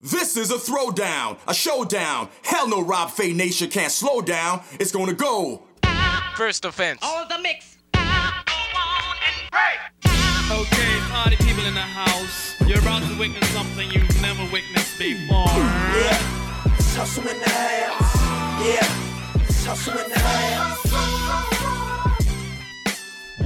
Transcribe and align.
This 0.00 0.36
is 0.36 0.52
a 0.52 0.54
throwdown, 0.54 1.38
a 1.48 1.54
showdown. 1.54 2.28
Hell 2.44 2.68
no, 2.68 2.80
Rob 2.80 3.10
Fay 3.10 3.32
Nation 3.32 3.68
can't 3.68 3.90
slow 3.90 4.20
down. 4.20 4.62
It's 4.78 4.92
gonna 4.92 5.12
go. 5.12 5.64
First 6.36 6.64
offense. 6.64 7.00
All 7.02 7.26
the 7.26 7.36
mix. 7.40 7.78
Okay, 10.50 10.98
party 11.10 11.34
people 11.38 11.64
in 11.64 11.74
the 11.74 11.80
house. 11.80 12.54
You're 12.64 12.78
about 12.78 13.02
to 13.02 13.18
witness 13.18 13.48
something 13.48 13.90
you've 13.90 14.22
never 14.22 14.44
witnessed 14.52 15.00
before. 15.00 15.46
Yeah, 15.48 16.76
it's 16.76 16.94
hustle 16.94 17.26
in 17.26 17.40
the 17.40 17.50
house. 17.50 18.64
Yeah, 18.64 19.42
it's 19.48 19.66
hustle 19.66 19.98
in 19.98 20.08
the 20.10 20.18
house. 20.20 20.87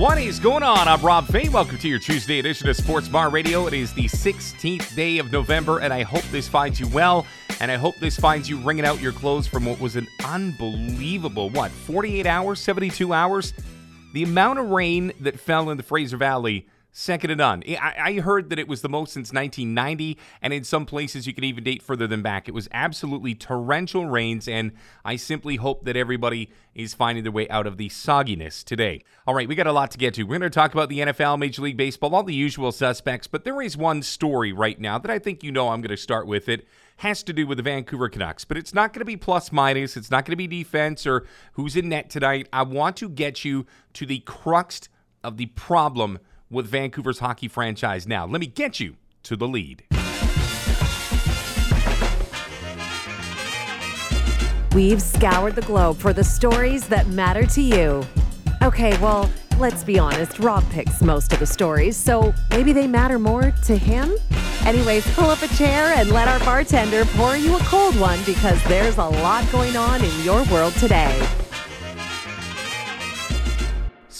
What 0.03 0.19
is 0.19 0.41
going 0.41 0.65
on? 0.65 0.89
I'm 0.89 1.01
Rob 1.01 1.29
Fay. 1.29 1.49
Welcome 1.49 1.79
to 1.79 1.89
your 1.89 2.01
Tuesday 2.01 2.41
edition 2.41 2.69
of 2.69 2.75
Sports 2.75 3.07
Bar 3.07 3.31
Radio. 3.31 3.69
It 3.69 3.73
is 3.73 3.93
the 3.93 4.07
16th 4.07 4.97
day 4.97 5.19
of 5.19 5.31
November, 5.31 5.79
and 5.79 5.93
I 5.95 6.03
hope 6.03 6.25
this 6.33 6.49
finds 6.49 6.81
you 6.81 6.89
well. 6.89 7.25
And 7.61 7.71
I 7.71 7.77
hope 7.77 7.95
this 8.01 8.17
finds 8.17 8.51
you 8.51 8.59
wringing 8.59 8.85
out 8.85 9.01
your 9.01 9.13
clothes 9.13 9.47
from 9.47 9.65
what 9.65 9.79
was 9.79 9.95
an 9.95 10.09
unbelievable, 10.25 11.51
what, 11.51 11.71
48 11.71 12.27
hours, 12.27 12.59
72 12.59 13.13
hours? 13.13 13.55
The 14.13 14.25
amount 14.25 14.59
of 14.59 14.71
rain 14.71 15.13
that 15.21 15.39
fell 15.39 15.71
in 15.71 15.77
the 15.77 15.85
Fraser 15.85 16.17
Valley 16.17 16.67
Second 16.95 17.31
to 17.31 17.37
none. 17.37 17.63
I, 17.81 18.21
heard 18.21 18.51
that 18.51 18.59
it 18.59 18.69
was 18.69 18.83
the 18.83 18.89
most 18.89 19.15
since 19.15 19.33
1990, 19.33 20.19
and 20.43 20.53
in 20.53 20.63
some 20.63 20.85
places 20.85 21.27
you 21.27 21.33
can 21.33 21.43
even 21.43 21.65
date 21.65 21.83
further 21.83 22.07
than 22.07 22.21
back. 22.21 22.49
It 22.49 22.53
was 22.53 22.69
absolutely 22.71 23.35
torrential 23.35 24.05
rains, 24.05 24.47
and 24.47 24.73
I 25.03 25.17
simply 25.17 25.57
hope 25.57 25.87
that 25.87 25.97
everybody 25.97 26.51
is 26.75 26.93
finding 26.93 27.25
their 27.25 27.33
way 27.33 27.49
out 27.49 27.67
of 27.67 27.79
the 27.79 27.89
sogginess 27.89 28.63
today. 28.63 29.03
All 29.27 29.35
right, 29.35 29.49
we 29.49 29.55
got 29.55 29.67
a 29.67 29.73
lot 29.73 29.91
to 29.93 29.99
get 29.99 30.13
to. 30.15 30.25
We're 30.25 30.39
going 30.39 30.43
to 30.43 30.51
talk 30.51 30.75
about 30.75 30.91
the 30.91 30.99
NFL, 30.99 31.39
Major 31.39 31.63
League 31.63 31.79
Baseball, 31.79 32.15
all 32.15 32.25
the 32.25 32.35
usual 32.35 32.73
suspects, 32.73 33.27
but 33.27 33.45
there 33.45 33.63
is 33.63 33.75
one 33.75 34.03
story 34.03 34.53
right 34.53 34.79
now 34.79 34.99
that 34.99 35.11
I 35.11 35.19
think 35.19 35.43
you 35.43 35.51
know 35.51 35.71
I'm 35.71 35.81
going 35.81 35.97
to 35.97 35.97
start 35.97 36.27
with. 36.27 36.47
It 36.47 36.69
has 36.99 37.23
to 37.23 37.33
do 37.33 37.47
with 37.47 37.57
the 37.57 37.63
Vancouver 37.63 38.11
Canucks, 38.11 38.45
but 38.45 38.59
it's 38.59 38.75
not 38.75 38.93
going 38.93 39.01
to 39.01 39.07
be 39.07 39.17
plus 39.17 39.51
minus. 39.51 39.97
It's 39.97 40.11
not 40.11 40.27
going 40.27 40.33
to 40.33 40.37
be 40.37 40.47
defense 40.47 41.07
or 41.07 41.27
who's 41.55 41.75
in 41.75 41.89
net 41.89 42.11
tonight. 42.11 42.51
I 42.53 42.65
want 42.65 42.99
to 42.99 43.09
get 43.09 43.47
you 43.47 43.65
to 43.95 44.05
the 44.05 44.19
crux 44.19 44.91
of 45.25 45.39
the 45.39 45.47
problem 45.47 46.19
with 46.53 46.67
Vancouver's 46.67 47.19
hockey 47.19 47.49
franchise 47.49 48.07
now. 48.07 48.27
Let 48.27 48.41
me 48.41 48.47
get 48.47 48.79
you 48.79 48.97
to 49.25 49.37
the 49.37 49.49
lead. 49.49 49.85
We've 54.75 55.03
scoured 55.03 55.55
the 55.55 55.65
globe 55.67 55.99
for 55.99 56.13
the 56.13 56.25
stories 56.25 56.87
that 56.89 57.07
matter 57.09 57.45
to 57.47 57.61
you. 57.61 58.07
Okay, 58.63 58.97
well, 58.99 59.29
let's 59.59 59.85
be 59.85 59.99
honest, 59.99 60.39
Rob 60.39 60.65
picks 60.71 61.03
most 61.03 61.33
of 61.33 61.41
the 61.41 61.47
stories, 61.47 61.97
so 61.97 62.33
maybe 62.51 62.73
they 62.73 62.87
matter 62.87 63.19
more 63.19 63.53
to 63.65 63.77
him? 63.77 64.13
Anyways, 64.65 65.05
pull 65.15 65.29
up 65.29 65.43
a 65.43 65.49
chair 65.49 65.93
and 65.97 66.11
let 66.11 66.29
our 66.29 66.39
bartender 66.41 67.05
pour 67.05 67.37
you 67.37 67.57
a 67.57 67.61
cold 67.61 67.99
one 67.99 68.21
because 68.25 68.63
there's 68.65 68.97
a 68.97 69.05
lot 69.05 69.51
going 69.51 69.77
on 69.77 70.03
in 70.03 70.25
your 70.25 70.45
world 70.45 70.73
today. 70.75 71.21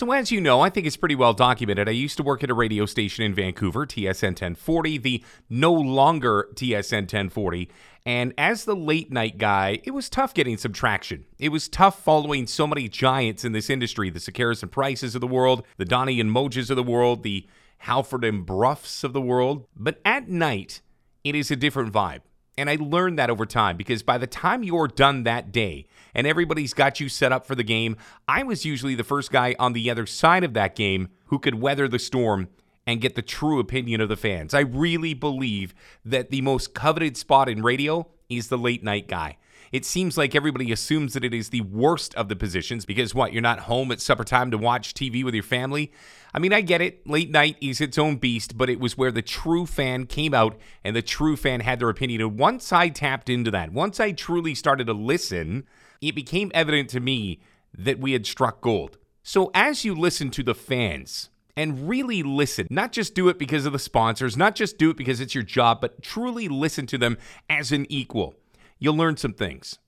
So, 0.03 0.11
as 0.11 0.33
you 0.33 0.41
know, 0.41 0.61
I 0.61 0.69
think 0.69 0.85
it's 0.85 0.97
pretty 0.97 1.15
well 1.15 1.33
documented. 1.33 1.89
I 1.89 1.93
used 1.93 2.17
to 2.17 2.25
work 2.25 2.43
at 2.43 2.51
a 2.51 2.55
radio 2.55 2.87
station 2.87 3.25
in 3.25 3.35
Vancouver, 3.35 3.87
TSN 3.87 4.31
1040, 4.31 4.99
the 4.99 5.25
no 5.49 5.73
longer 5.73 6.49
TSN 6.55 7.03
1040. 7.03 7.71
And 8.05 8.35
as 8.37 8.65
the 8.65 8.75
late 8.75 9.13
night 9.13 9.39
guy, 9.39 9.79
it 9.85 9.93
was 9.93 10.11
tough 10.11 10.35
getting 10.35 10.57
some 10.57 10.73
traction. 10.73 11.25
It 11.39 11.51
was 11.51 11.69
tough 11.69 12.03
following 12.03 12.49
so 12.49 12.67
many 12.67 12.89
giants 12.89 13.45
in 13.45 13.53
this 13.53 13.71
industry 13.71 14.11
the 14.11 14.19
Sekeres 14.19 14.61
and 14.61 14.73
Prices 14.73 15.15
of 15.15 15.21
the 15.21 15.29
world, 15.29 15.65
the 15.77 15.85
Donnie 15.85 16.19
and 16.19 16.35
Mojes 16.35 16.69
of 16.69 16.75
the 16.75 16.83
world, 16.83 17.23
the 17.23 17.47
Halford 17.79 18.25
and 18.25 18.45
Broughs 18.45 19.05
of 19.05 19.13
the 19.13 19.21
world. 19.21 19.69
But 19.77 20.01
at 20.05 20.29
night, 20.29 20.83
it 21.23 21.37
is 21.37 21.53
a 21.53 21.55
different 21.55 21.93
vibe. 21.93 22.23
And 22.59 22.69
I 22.69 22.77
learned 22.79 23.19
that 23.19 23.31
over 23.31 23.47
time 23.47 23.77
because 23.77 24.03
by 24.03 24.19
the 24.19 24.27
time 24.27 24.63
you're 24.63 24.89
done 24.89 25.23
that 25.25 25.53
day 25.53 25.87
and 26.15 26.27
everybody's 26.27 26.75
got 26.75 27.01
you 27.01 27.09
set 27.09 27.33
up 27.33 27.47
for 27.47 27.55
the 27.55 27.63
game, 27.63 27.97
I 28.29 28.43
was 28.43 28.65
usually 28.65 28.95
the 28.95 29.05
first 29.05 29.33
guy 29.33 29.57
on 29.59 29.73
the 29.73 29.91
other 29.91 30.07
side 30.07 30.45
of 30.45 30.53
that 30.55 30.77
game 30.77 31.09
who 31.27 31.39
could 31.39 31.61
weather 31.61 31.89
the 31.89 31.99
storm 31.99 32.49
and 32.87 33.01
get 33.01 33.15
the 33.15 33.23
true 33.23 33.59
opinion 33.59 34.01
of 34.01 34.09
the 34.09 34.17
fans. 34.17 34.55
I 34.55 34.61
really 34.61 35.15
believe 35.15 35.75
that 36.05 36.31
the 36.31 36.43
most 36.43 36.75
coveted 36.75 37.17
spot 37.17 37.49
in 37.49 37.63
radio 37.63 38.07
is 38.29 38.49
the 38.49 38.59
late 38.59 38.83
night 38.83 39.09
guy. 39.09 39.39
It 39.73 39.87
seems 39.87 40.19
like 40.19 40.35
everybody 40.35 40.71
assumes 40.71 41.15
that 41.15 41.25
it 41.25 41.33
is 41.33 41.49
the 41.49 41.63
worst 41.63 42.15
of 42.15 42.29
the 42.29 42.37
positions 42.37 42.85
because 42.85 43.15
what, 43.15 43.33
you're 43.33 43.41
not 43.41 43.61
home 43.61 43.91
at 43.91 44.03
supper 44.03 44.23
time 44.23 44.51
to 44.51 44.59
watch 44.59 44.93
TV 44.93 45.25
with 45.25 45.33
your 45.33 45.43
family? 45.43 45.91
I 46.35 46.41
mean, 46.41 46.53
I 46.53 46.61
get 46.61 46.83
it. 46.83 47.09
Late 47.09 47.31
night 47.31 47.57
is 47.63 47.81
its 47.81 47.97
own 47.97 48.17
beast, 48.17 48.59
but 48.59 48.69
it 48.69 48.79
was 48.79 48.99
where 48.99 49.11
the 49.11 49.23
true 49.23 49.65
fan 49.65 50.05
came 50.05 50.35
out 50.35 50.59
and 50.85 50.95
the 50.95 51.01
true 51.01 51.37
fan 51.37 51.61
had 51.61 51.81
their 51.81 51.89
opinion. 51.89 52.21
And 52.21 52.39
once 52.39 52.71
I 52.71 52.91
tapped 52.91 53.31
into 53.31 53.51
that, 53.53 53.73
once 53.73 53.99
I 53.99 54.13
truly 54.13 54.55
started 54.55 54.89
to 54.89 54.93
listen, 54.93 55.65
it 56.03 56.15
became 56.15 56.53
evident 56.53 56.91
to 56.91 57.01
me 57.01 57.41
that 57.73 57.99
we 57.99 58.13
had 58.13 58.27
struck 58.27 58.61
gold. 58.61 58.99
So 59.23 59.51
as 59.55 59.87
you 59.87 59.95
listen 59.95 60.31
to 60.33 60.43
the 60.43 60.55
fans, 60.55 61.31
and 61.55 61.87
really 61.87 62.23
listen. 62.23 62.67
Not 62.71 62.93
just 62.93 63.15
do 63.15 63.29
it 63.29 63.39
because 63.39 63.67
of 63.67 63.75
the 63.75 63.79
sponsors, 63.79 64.39
not 64.39 64.55
just 64.55 64.79
do 64.79 64.89
it 64.89 64.97
because 64.97 65.21
it's 65.21 65.35
your 65.35 65.45
job, 65.45 65.83
but 65.83 66.03
truly 66.03 66.49
listen 66.49 66.87
to 66.87 66.97
them 66.97 67.19
as 67.51 67.73
an 67.73 67.85
equal 67.91 68.35
you'll 68.83 68.97
learn 68.97 69.17
some 69.17 69.33
things. 69.33 69.79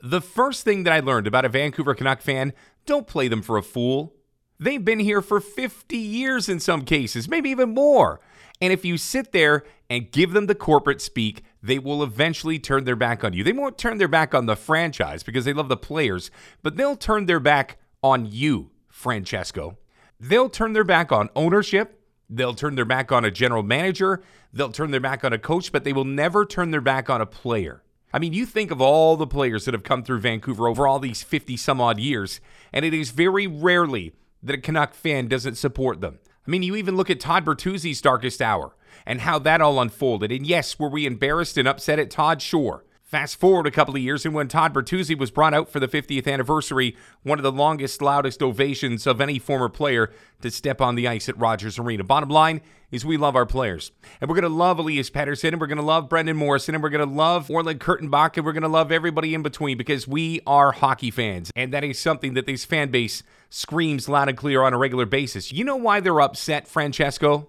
The 0.00 0.22
first 0.22 0.64
thing 0.64 0.84
that 0.84 0.92
I 0.92 1.00
learned 1.00 1.26
about 1.26 1.44
a 1.44 1.50
Vancouver 1.50 1.94
Canuck 1.94 2.22
fan 2.22 2.54
don't 2.86 3.06
play 3.06 3.28
them 3.28 3.42
for 3.42 3.58
a 3.58 3.62
fool. 3.62 4.14
They've 4.58 4.84
been 4.84 5.00
here 5.00 5.20
for 5.20 5.38
50 5.38 5.96
years 5.96 6.48
in 6.48 6.58
some 6.58 6.84
cases, 6.86 7.28
maybe 7.28 7.50
even 7.50 7.74
more. 7.74 8.20
And 8.60 8.72
if 8.72 8.86
you 8.86 8.96
sit 8.96 9.32
there 9.32 9.64
and 9.90 10.10
give 10.10 10.32
them 10.32 10.46
the 10.46 10.54
corporate 10.54 11.02
speak, 11.02 11.44
they 11.62 11.78
will 11.78 12.02
eventually 12.02 12.58
turn 12.58 12.84
their 12.84 12.96
back 12.96 13.22
on 13.22 13.34
you. 13.34 13.44
They 13.44 13.52
won't 13.52 13.76
turn 13.76 13.98
their 13.98 14.08
back 14.08 14.34
on 14.34 14.46
the 14.46 14.56
franchise 14.56 15.22
because 15.22 15.44
they 15.44 15.52
love 15.52 15.68
the 15.68 15.76
players, 15.76 16.30
but 16.62 16.76
they'll 16.76 16.96
turn 16.96 17.26
their 17.26 17.40
back 17.40 17.76
on 18.02 18.26
you, 18.30 18.70
Francesco. 18.88 19.76
They'll 20.18 20.48
turn 20.48 20.72
their 20.72 20.84
back 20.84 21.12
on 21.12 21.28
ownership. 21.36 22.02
They'll 22.30 22.54
turn 22.54 22.76
their 22.76 22.84
back 22.86 23.12
on 23.12 23.24
a 23.24 23.30
general 23.30 23.62
manager. 23.62 24.22
They'll 24.52 24.72
turn 24.72 24.90
their 24.90 25.00
back 25.00 25.22
on 25.22 25.32
a 25.34 25.38
coach, 25.38 25.70
but 25.70 25.84
they 25.84 25.92
will 25.92 26.04
never 26.04 26.46
turn 26.46 26.70
their 26.70 26.80
back 26.80 27.10
on 27.10 27.20
a 27.20 27.26
player. 27.26 27.82
I 28.12 28.18
mean, 28.18 28.32
you 28.32 28.46
think 28.46 28.70
of 28.70 28.80
all 28.80 29.16
the 29.16 29.26
players 29.26 29.64
that 29.64 29.74
have 29.74 29.82
come 29.82 30.02
through 30.02 30.20
Vancouver 30.20 30.66
over 30.66 30.86
all 30.86 30.98
these 30.98 31.22
50 31.22 31.56
some 31.56 31.80
odd 31.80 32.00
years, 32.00 32.40
and 32.72 32.84
it 32.84 32.94
is 32.94 33.10
very 33.10 33.46
rarely 33.46 34.14
that 34.42 34.56
a 34.56 34.60
Canuck 34.60 34.94
fan 34.94 35.28
doesn't 35.28 35.56
support 35.56 36.00
them. 36.00 36.18
I 36.46 36.50
mean, 36.50 36.62
you 36.62 36.76
even 36.76 36.96
look 36.96 37.10
at 37.10 37.20
Todd 37.20 37.44
Bertuzzi's 37.44 38.00
darkest 38.00 38.40
hour 38.40 38.74
and 39.04 39.20
how 39.20 39.38
that 39.40 39.60
all 39.60 39.80
unfolded. 39.80 40.32
And 40.32 40.46
yes, 40.46 40.78
were 40.78 40.88
we 40.88 41.04
embarrassed 41.04 41.58
and 41.58 41.68
upset 41.68 41.98
at 41.98 42.10
Todd? 42.10 42.40
Sure. 42.40 42.84
Fast 43.08 43.40
forward 43.40 43.66
a 43.66 43.70
couple 43.70 43.96
of 43.96 44.02
years, 44.02 44.26
and 44.26 44.34
when 44.34 44.48
Todd 44.48 44.74
Bertuzzi 44.74 45.18
was 45.18 45.30
brought 45.30 45.54
out 45.54 45.70
for 45.70 45.80
the 45.80 45.88
50th 45.88 46.30
anniversary, 46.30 46.94
one 47.22 47.38
of 47.38 47.42
the 47.42 47.50
longest, 47.50 48.02
loudest 48.02 48.42
ovations 48.42 49.06
of 49.06 49.18
any 49.18 49.38
former 49.38 49.70
player 49.70 50.12
to 50.42 50.50
step 50.50 50.82
on 50.82 50.94
the 50.94 51.08
ice 51.08 51.26
at 51.26 51.38
Rogers 51.38 51.78
Arena. 51.78 52.04
Bottom 52.04 52.28
line 52.28 52.60
is 52.90 53.06
we 53.06 53.16
love 53.16 53.34
our 53.34 53.46
players. 53.46 53.92
And 54.20 54.28
we're 54.28 54.34
going 54.34 54.42
to 54.42 54.54
love 54.54 54.78
Elias 54.78 55.08
Pettersson, 55.08 55.52
and 55.52 55.60
we're 55.60 55.68
going 55.68 55.78
to 55.78 55.82
love 55.82 56.10
Brendan 56.10 56.36
Morrison, 56.36 56.74
and 56.74 56.84
we're 56.84 56.90
going 56.90 57.08
to 57.08 57.14
love 57.14 57.50
Orland 57.50 57.80
Kurtenbach, 57.80 58.36
and 58.36 58.44
we're 58.44 58.52
going 58.52 58.60
to 58.60 58.68
love 58.68 58.92
everybody 58.92 59.32
in 59.32 59.42
between 59.42 59.78
because 59.78 60.06
we 60.06 60.42
are 60.46 60.72
hockey 60.72 61.10
fans. 61.10 61.50
And 61.56 61.72
that 61.72 61.84
is 61.84 61.98
something 61.98 62.34
that 62.34 62.44
this 62.44 62.66
fan 62.66 62.90
base 62.90 63.22
screams 63.48 64.10
loud 64.10 64.28
and 64.28 64.36
clear 64.36 64.62
on 64.62 64.74
a 64.74 64.78
regular 64.78 65.06
basis. 65.06 65.50
You 65.50 65.64
know 65.64 65.76
why 65.76 66.00
they're 66.00 66.20
upset, 66.20 66.68
Francesco? 66.68 67.48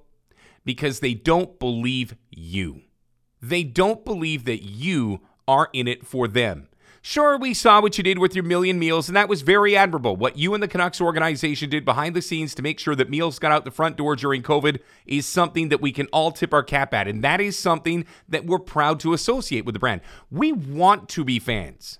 Because 0.64 1.02
they 1.02 1.16
don't 1.16 1.60
believe 1.60 2.16
you. 2.30 2.84
They 3.42 3.64
don't 3.64 4.06
believe 4.06 4.46
that 4.46 4.64
you 4.64 5.20
are 5.50 5.70
in 5.74 5.88
it 5.88 6.06
for 6.06 6.28
them. 6.28 6.68
Sure, 7.02 7.38
we 7.40 7.54
saw 7.56 7.82
what 7.82 7.98
you 7.98 8.04
did 8.04 8.20
with 8.20 8.36
your 8.36 8.44
million 8.44 8.78
meals, 8.78 9.08
and 9.08 9.16
that 9.16 9.30
was 9.30 9.42
very 9.42 9.76
admirable. 9.76 10.16
What 10.16 10.38
you 10.38 10.54
and 10.54 10.62
the 10.62 10.68
Canucks 10.68 11.02
organization 11.02 11.70
did 11.70 11.86
behind 11.86 12.16
the 12.16 12.22
scenes 12.22 12.54
to 12.54 12.62
make 12.62 12.78
sure 12.78 12.94
that 12.94 13.10
meals 13.10 13.40
got 13.40 13.52
out 13.52 13.66
the 13.66 13.72
front 13.72 13.98
door 13.98 14.16
during 14.16 14.44
COVID 14.44 14.80
is 15.08 15.26
something 15.26 15.70
that 15.70 15.82
we 15.82 15.92
can 15.92 16.08
all 16.08 16.32
tip 16.32 16.54
our 16.54 16.62
cap 16.62 16.94
at. 16.94 17.08
And 17.08 17.24
that 17.24 17.42
is 17.42 17.58
something 17.58 18.06
that 18.28 18.46
we're 18.46 18.60
proud 18.60 19.00
to 19.00 19.14
associate 19.14 19.66
with 19.66 19.74
the 19.74 19.80
brand. 19.80 20.02
We 20.30 20.52
want 20.52 21.10
to 21.10 21.24
be 21.24 21.40
fans. 21.40 21.98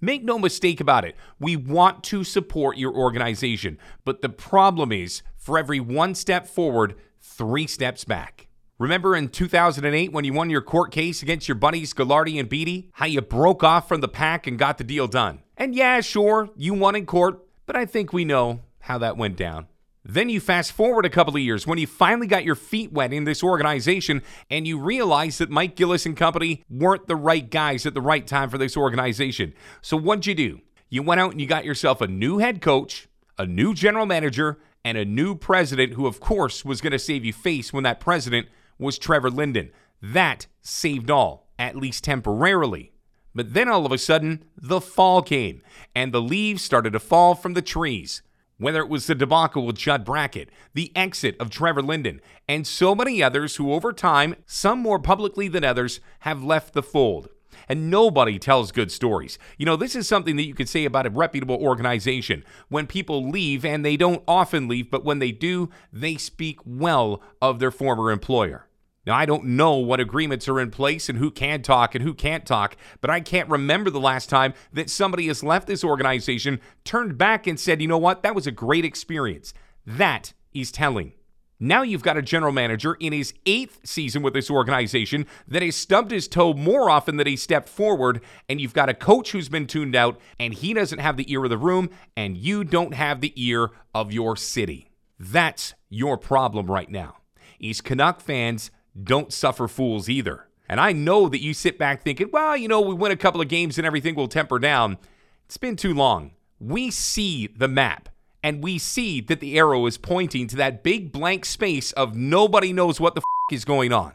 Make 0.00 0.22
no 0.22 0.38
mistake 0.38 0.80
about 0.80 1.04
it. 1.04 1.16
We 1.40 1.56
want 1.56 2.04
to 2.04 2.22
support 2.22 2.76
your 2.76 2.94
organization. 2.94 3.78
But 4.04 4.20
the 4.20 4.28
problem 4.28 4.92
is, 4.92 5.22
for 5.36 5.58
every 5.58 5.80
one 5.80 6.14
step 6.14 6.46
forward, 6.46 6.94
three 7.20 7.66
steps 7.66 8.04
back. 8.04 8.46
Remember 8.84 9.16
in 9.16 9.30
2008 9.30 10.12
when 10.12 10.26
you 10.26 10.34
won 10.34 10.50
your 10.50 10.60
court 10.60 10.92
case 10.92 11.22
against 11.22 11.48
your 11.48 11.54
buddies 11.54 11.94
Gaglardi 11.94 12.38
and 12.38 12.50
Beedie? 12.50 12.90
How 12.92 13.06
you 13.06 13.22
broke 13.22 13.64
off 13.64 13.88
from 13.88 14.02
the 14.02 14.08
pack 14.08 14.46
and 14.46 14.58
got 14.58 14.76
the 14.76 14.84
deal 14.84 15.08
done. 15.08 15.40
And 15.56 15.74
yeah, 15.74 16.02
sure, 16.02 16.50
you 16.54 16.74
won 16.74 16.94
in 16.94 17.06
court, 17.06 17.42
but 17.64 17.76
I 17.76 17.86
think 17.86 18.12
we 18.12 18.26
know 18.26 18.60
how 18.80 18.98
that 18.98 19.16
went 19.16 19.38
down. 19.38 19.68
Then 20.04 20.28
you 20.28 20.38
fast 20.38 20.72
forward 20.72 21.06
a 21.06 21.08
couple 21.08 21.34
of 21.34 21.40
years 21.40 21.66
when 21.66 21.78
you 21.78 21.86
finally 21.86 22.26
got 22.26 22.44
your 22.44 22.56
feet 22.56 22.92
wet 22.92 23.10
in 23.10 23.24
this 23.24 23.42
organization 23.42 24.22
and 24.50 24.68
you 24.68 24.78
realize 24.78 25.38
that 25.38 25.48
Mike 25.48 25.76
Gillis 25.76 26.04
and 26.04 26.14
company 26.14 26.62
weren't 26.68 27.06
the 27.06 27.16
right 27.16 27.48
guys 27.48 27.86
at 27.86 27.94
the 27.94 28.02
right 28.02 28.26
time 28.26 28.50
for 28.50 28.58
this 28.58 28.76
organization. 28.76 29.54
So 29.80 29.96
what'd 29.96 30.26
you 30.26 30.34
do? 30.34 30.60
You 30.90 31.02
went 31.02 31.22
out 31.22 31.30
and 31.30 31.40
you 31.40 31.46
got 31.46 31.64
yourself 31.64 32.02
a 32.02 32.06
new 32.06 32.36
head 32.36 32.60
coach, 32.60 33.08
a 33.38 33.46
new 33.46 33.72
general 33.72 34.04
manager, 34.04 34.58
and 34.84 34.98
a 34.98 35.06
new 35.06 35.34
president 35.34 35.94
who, 35.94 36.06
of 36.06 36.20
course, 36.20 36.66
was 36.66 36.82
going 36.82 36.92
to 36.92 36.98
save 36.98 37.24
you 37.24 37.32
face 37.32 37.72
when 37.72 37.84
that 37.84 37.98
president 37.98 38.48
was 38.78 38.98
Trevor 38.98 39.30
Linden. 39.30 39.70
That 40.02 40.46
saved 40.60 41.10
all. 41.10 41.48
at 41.58 41.76
least 41.76 42.04
temporarily. 42.04 42.92
But 43.34 43.54
then 43.54 43.68
all 43.68 43.86
of 43.86 43.92
a 43.92 43.98
sudden, 43.98 44.44
the 44.56 44.80
fall 44.80 45.22
came, 45.22 45.62
and 45.94 46.12
the 46.12 46.20
leaves 46.20 46.62
started 46.62 46.92
to 46.92 47.00
fall 47.00 47.34
from 47.34 47.54
the 47.54 47.62
trees. 47.62 48.22
Whether 48.58 48.80
it 48.80 48.88
was 48.88 49.06
the 49.06 49.14
debacle 49.16 49.66
with 49.66 49.76
Judd 49.76 50.04
Brackett, 50.04 50.50
the 50.74 50.92
exit 50.96 51.36
of 51.40 51.50
Trevor 51.50 51.82
Linden, 51.82 52.20
and 52.48 52.66
so 52.66 52.94
many 52.94 53.22
others 53.22 53.56
who, 53.56 53.72
over 53.72 53.92
time, 53.92 54.36
some 54.46 54.78
more 54.78 55.00
publicly 55.00 55.48
than 55.48 55.64
others, 55.64 55.98
have 56.20 56.44
left 56.44 56.72
the 56.72 56.82
fold. 56.82 57.28
And 57.68 57.90
nobody 57.90 58.38
tells 58.38 58.72
good 58.72 58.90
stories. 58.90 59.38
You 59.58 59.66
know, 59.66 59.76
this 59.76 59.96
is 59.96 60.08
something 60.08 60.36
that 60.36 60.44
you 60.44 60.54
could 60.54 60.68
say 60.68 60.84
about 60.84 61.06
a 61.06 61.10
reputable 61.10 61.56
organization. 61.56 62.44
When 62.68 62.86
people 62.86 63.28
leave, 63.28 63.64
and 63.64 63.84
they 63.84 63.96
don't 63.96 64.22
often 64.26 64.68
leave, 64.68 64.90
but 64.90 65.04
when 65.04 65.18
they 65.18 65.32
do, 65.32 65.70
they 65.92 66.16
speak 66.16 66.58
well 66.64 67.22
of 67.40 67.58
their 67.58 67.70
former 67.70 68.10
employer. 68.10 68.68
Now, 69.06 69.16
I 69.16 69.26
don't 69.26 69.44
know 69.44 69.76
what 69.76 70.00
agreements 70.00 70.48
are 70.48 70.60
in 70.60 70.70
place 70.70 71.08
and 71.08 71.18
who 71.18 71.30
can 71.30 71.60
talk 71.60 71.94
and 71.94 72.02
who 72.02 72.14
can't 72.14 72.46
talk, 72.46 72.76
but 73.02 73.10
I 73.10 73.20
can't 73.20 73.50
remember 73.50 73.90
the 73.90 74.00
last 74.00 74.30
time 74.30 74.54
that 74.72 74.88
somebody 74.88 75.26
has 75.26 75.42
left 75.42 75.66
this 75.66 75.84
organization, 75.84 76.58
turned 76.84 77.18
back, 77.18 77.46
and 77.46 77.60
said, 77.60 77.82
you 77.82 77.88
know 77.88 77.98
what, 77.98 78.22
that 78.22 78.34
was 78.34 78.46
a 78.46 78.50
great 78.50 78.84
experience. 78.84 79.52
That 79.86 80.32
is 80.54 80.72
telling. 80.72 81.12
Now 81.60 81.82
you've 81.82 82.02
got 82.02 82.16
a 82.16 82.22
general 82.22 82.52
manager 82.52 82.94
in 82.94 83.12
his 83.12 83.32
eighth 83.46 83.80
season 83.84 84.22
with 84.22 84.34
this 84.34 84.50
organization 84.50 85.26
that 85.46 85.62
has 85.62 85.76
stubbed 85.76 86.10
his 86.10 86.28
toe 86.28 86.52
more 86.52 86.90
often 86.90 87.16
than 87.16 87.26
he 87.26 87.36
stepped 87.36 87.68
forward, 87.68 88.20
and 88.48 88.60
you've 88.60 88.74
got 88.74 88.88
a 88.88 88.94
coach 88.94 89.32
who's 89.32 89.48
been 89.48 89.66
tuned 89.66 89.94
out, 89.94 90.20
and 90.38 90.54
he 90.54 90.74
doesn't 90.74 90.98
have 90.98 91.16
the 91.16 91.30
ear 91.32 91.44
of 91.44 91.50
the 91.50 91.58
room, 91.58 91.90
and 92.16 92.36
you 92.36 92.64
don't 92.64 92.94
have 92.94 93.20
the 93.20 93.32
ear 93.36 93.70
of 93.94 94.12
your 94.12 94.36
city. 94.36 94.88
That's 95.18 95.74
your 95.88 96.18
problem 96.18 96.66
right 96.66 96.90
now. 96.90 97.18
East 97.60 97.84
Canuck 97.84 98.20
fans 98.20 98.70
don't 99.00 99.32
suffer 99.32 99.68
fools 99.68 100.08
either. 100.08 100.48
And 100.68 100.80
I 100.80 100.92
know 100.92 101.28
that 101.28 101.42
you 101.42 101.54
sit 101.54 101.78
back 101.78 102.02
thinking, 102.02 102.30
well, 102.32 102.56
you 102.56 102.68
know, 102.68 102.80
we 102.80 102.94
win 102.94 103.12
a 103.12 103.16
couple 103.16 103.40
of 103.40 103.48
games 103.48 103.78
and 103.78 103.86
everything 103.86 104.14
will 104.14 104.28
temper 104.28 104.58
down. 104.58 104.98
It's 105.44 105.56
been 105.56 105.76
too 105.76 105.94
long. 105.94 106.32
We 106.58 106.90
see 106.90 107.46
the 107.46 107.68
map 107.68 108.08
and 108.44 108.62
we 108.62 108.76
see 108.76 109.22
that 109.22 109.40
the 109.40 109.58
arrow 109.58 109.86
is 109.86 109.96
pointing 109.96 110.46
to 110.46 110.56
that 110.56 110.82
big 110.82 111.10
blank 111.10 111.46
space 111.46 111.92
of 111.92 112.14
nobody 112.14 112.74
knows 112.74 113.00
what 113.00 113.14
the 113.14 113.22
f- 113.22 113.54
is 113.54 113.64
going 113.64 113.90
on. 113.90 114.12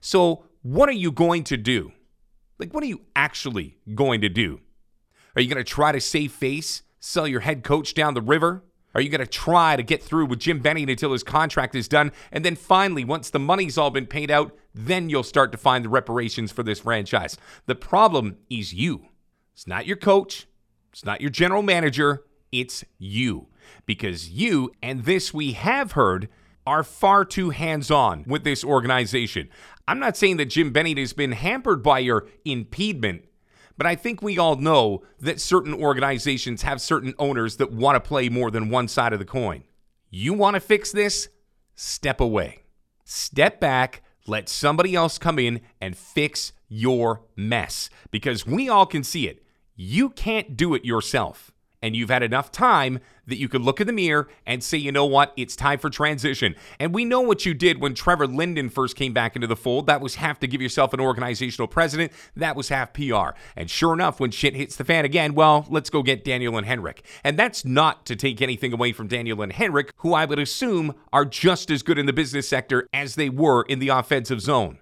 So, 0.00 0.44
what 0.62 0.88
are 0.88 0.92
you 0.92 1.12
going 1.12 1.44
to 1.44 1.56
do? 1.56 1.92
Like, 2.58 2.74
what 2.74 2.82
are 2.82 2.88
you 2.88 3.02
actually 3.14 3.78
going 3.94 4.22
to 4.22 4.28
do? 4.28 4.60
Are 5.36 5.40
you 5.40 5.48
going 5.48 5.64
to 5.64 5.72
try 5.72 5.92
to 5.92 6.00
save 6.00 6.32
face, 6.32 6.82
sell 6.98 7.28
your 7.28 7.40
head 7.40 7.62
coach 7.62 7.94
down 7.94 8.14
the 8.14 8.20
river? 8.20 8.64
Are 8.92 9.00
you 9.00 9.08
going 9.08 9.20
to 9.20 9.26
try 9.26 9.76
to 9.76 9.84
get 9.84 10.02
through 10.02 10.26
with 10.26 10.40
Jim 10.40 10.58
Benning 10.58 10.90
until 10.90 11.12
his 11.12 11.22
contract 11.22 11.76
is 11.76 11.86
done? 11.86 12.10
And 12.32 12.44
then 12.44 12.56
finally, 12.56 13.04
once 13.04 13.30
the 13.30 13.38
money's 13.38 13.78
all 13.78 13.90
been 13.90 14.08
paid 14.08 14.32
out, 14.32 14.52
then 14.74 15.08
you'll 15.08 15.22
start 15.22 15.52
to 15.52 15.58
find 15.58 15.84
the 15.84 15.88
reparations 15.88 16.50
for 16.50 16.64
this 16.64 16.80
franchise. 16.80 17.36
The 17.66 17.76
problem 17.76 18.38
is 18.50 18.74
you. 18.74 19.06
It's 19.54 19.68
not 19.68 19.86
your 19.86 19.96
coach, 19.96 20.48
it's 20.92 21.04
not 21.04 21.20
your 21.20 21.30
general 21.30 21.62
manager, 21.62 22.24
it's 22.50 22.84
you. 22.98 23.46
Because 23.86 24.30
you, 24.30 24.72
and 24.82 25.04
this 25.04 25.32
we 25.34 25.52
have 25.52 25.92
heard, 25.92 26.28
are 26.66 26.84
far 26.84 27.24
too 27.24 27.50
hands 27.50 27.90
on 27.90 28.24
with 28.26 28.44
this 28.44 28.64
organization. 28.64 29.48
I'm 29.88 29.98
not 29.98 30.16
saying 30.16 30.36
that 30.36 30.46
Jim 30.50 30.72
Benning 30.72 30.98
has 30.98 31.12
been 31.12 31.32
hampered 31.32 31.82
by 31.82 31.98
your 32.00 32.28
impediment 32.44 33.24
but 33.80 33.86
I 33.86 33.96
think 33.96 34.20
we 34.20 34.36
all 34.36 34.56
know 34.56 35.04
that 35.20 35.40
certain 35.40 35.72
organizations 35.72 36.60
have 36.60 36.82
certain 36.82 37.14
owners 37.18 37.56
that 37.56 37.72
want 37.72 37.96
to 37.96 38.06
play 38.06 38.28
more 38.28 38.50
than 38.50 38.68
one 38.68 38.88
side 38.88 39.14
of 39.14 39.18
the 39.18 39.24
coin. 39.24 39.64
You 40.10 40.34
want 40.34 40.52
to 40.52 40.60
fix 40.60 40.92
this? 40.92 41.30
Step 41.76 42.20
away. 42.20 42.64
Step 43.06 43.58
back, 43.58 44.02
let 44.26 44.50
somebody 44.50 44.94
else 44.94 45.16
come 45.16 45.38
in 45.38 45.62
and 45.80 45.96
fix 45.96 46.52
your 46.68 47.22
mess 47.36 47.88
because 48.10 48.46
we 48.46 48.68
all 48.68 48.84
can 48.84 49.02
see 49.02 49.26
it. 49.26 49.42
You 49.76 50.10
can't 50.10 50.58
do 50.58 50.74
it 50.74 50.84
yourself 50.84 51.50
and 51.82 51.96
you've 51.96 52.10
had 52.10 52.22
enough 52.22 52.52
time 52.52 53.00
that 53.26 53.38
you 53.38 53.48
could 53.48 53.62
look 53.62 53.80
in 53.80 53.86
the 53.86 53.92
mirror 53.92 54.28
and 54.44 54.62
say, 54.62 54.76
you 54.76 54.92
know 54.92 55.06
what, 55.06 55.32
it's 55.36 55.56
time 55.56 55.78
for 55.78 55.88
transition. 55.88 56.54
And 56.78 56.92
we 56.92 57.04
know 57.04 57.20
what 57.20 57.46
you 57.46 57.54
did 57.54 57.80
when 57.80 57.94
Trevor 57.94 58.26
Linden 58.26 58.68
first 58.68 58.96
came 58.96 59.12
back 59.12 59.36
into 59.36 59.46
the 59.46 59.56
fold. 59.56 59.86
That 59.86 60.00
was 60.00 60.16
half 60.16 60.40
to 60.40 60.46
give 60.46 60.60
yourself 60.60 60.92
an 60.92 61.00
organizational 61.00 61.68
president, 61.68 62.12
that 62.36 62.56
was 62.56 62.68
half 62.68 62.92
PR. 62.92 63.30
And 63.56 63.70
sure 63.70 63.94
enough, 63.94 64.20
when 64.20 64.30
shit 64.30 64.54
hits 64.54 64.76
the 64.76 64.84
fan 64.84 65.04
again, 65.04 65.34
well, 65.34 65.66
let's 65.70 65.90
go 65.90 66.02
get 66.02 66.24
Daniel 66.24 66.58
and 66.58 66.66
Henrik. 66.66 67.04
And 67.24 67.38
that's 67.38 67.64
not 67.64 68.04
to 68.06 68.16
take 68.16 68.42
anything 68.42 68.72
away 68.72 68.92
from 68.92 69.08
Daniel 69.08 69.42
and 69.42 69.52
Henrik, 69.52 69.92
who 69.98 70.12
I 70.12 70.24
would 70.24 70.38
assume 70.38 70.94
are 71.12 71.24
just 71.24 71.70
as 71.70 71.82
good 71.82 71.98
in 71.98 72.06
the 72.06 72.12
business 72.12 72.48
sector 72.48 72.86
as 72.92 73.14
they 73.14 73.28
were 73.30 73.62
in 73.62 73.78
the 73.78 73.88
offensive 73.88 74.40
zone. 74.40 74.78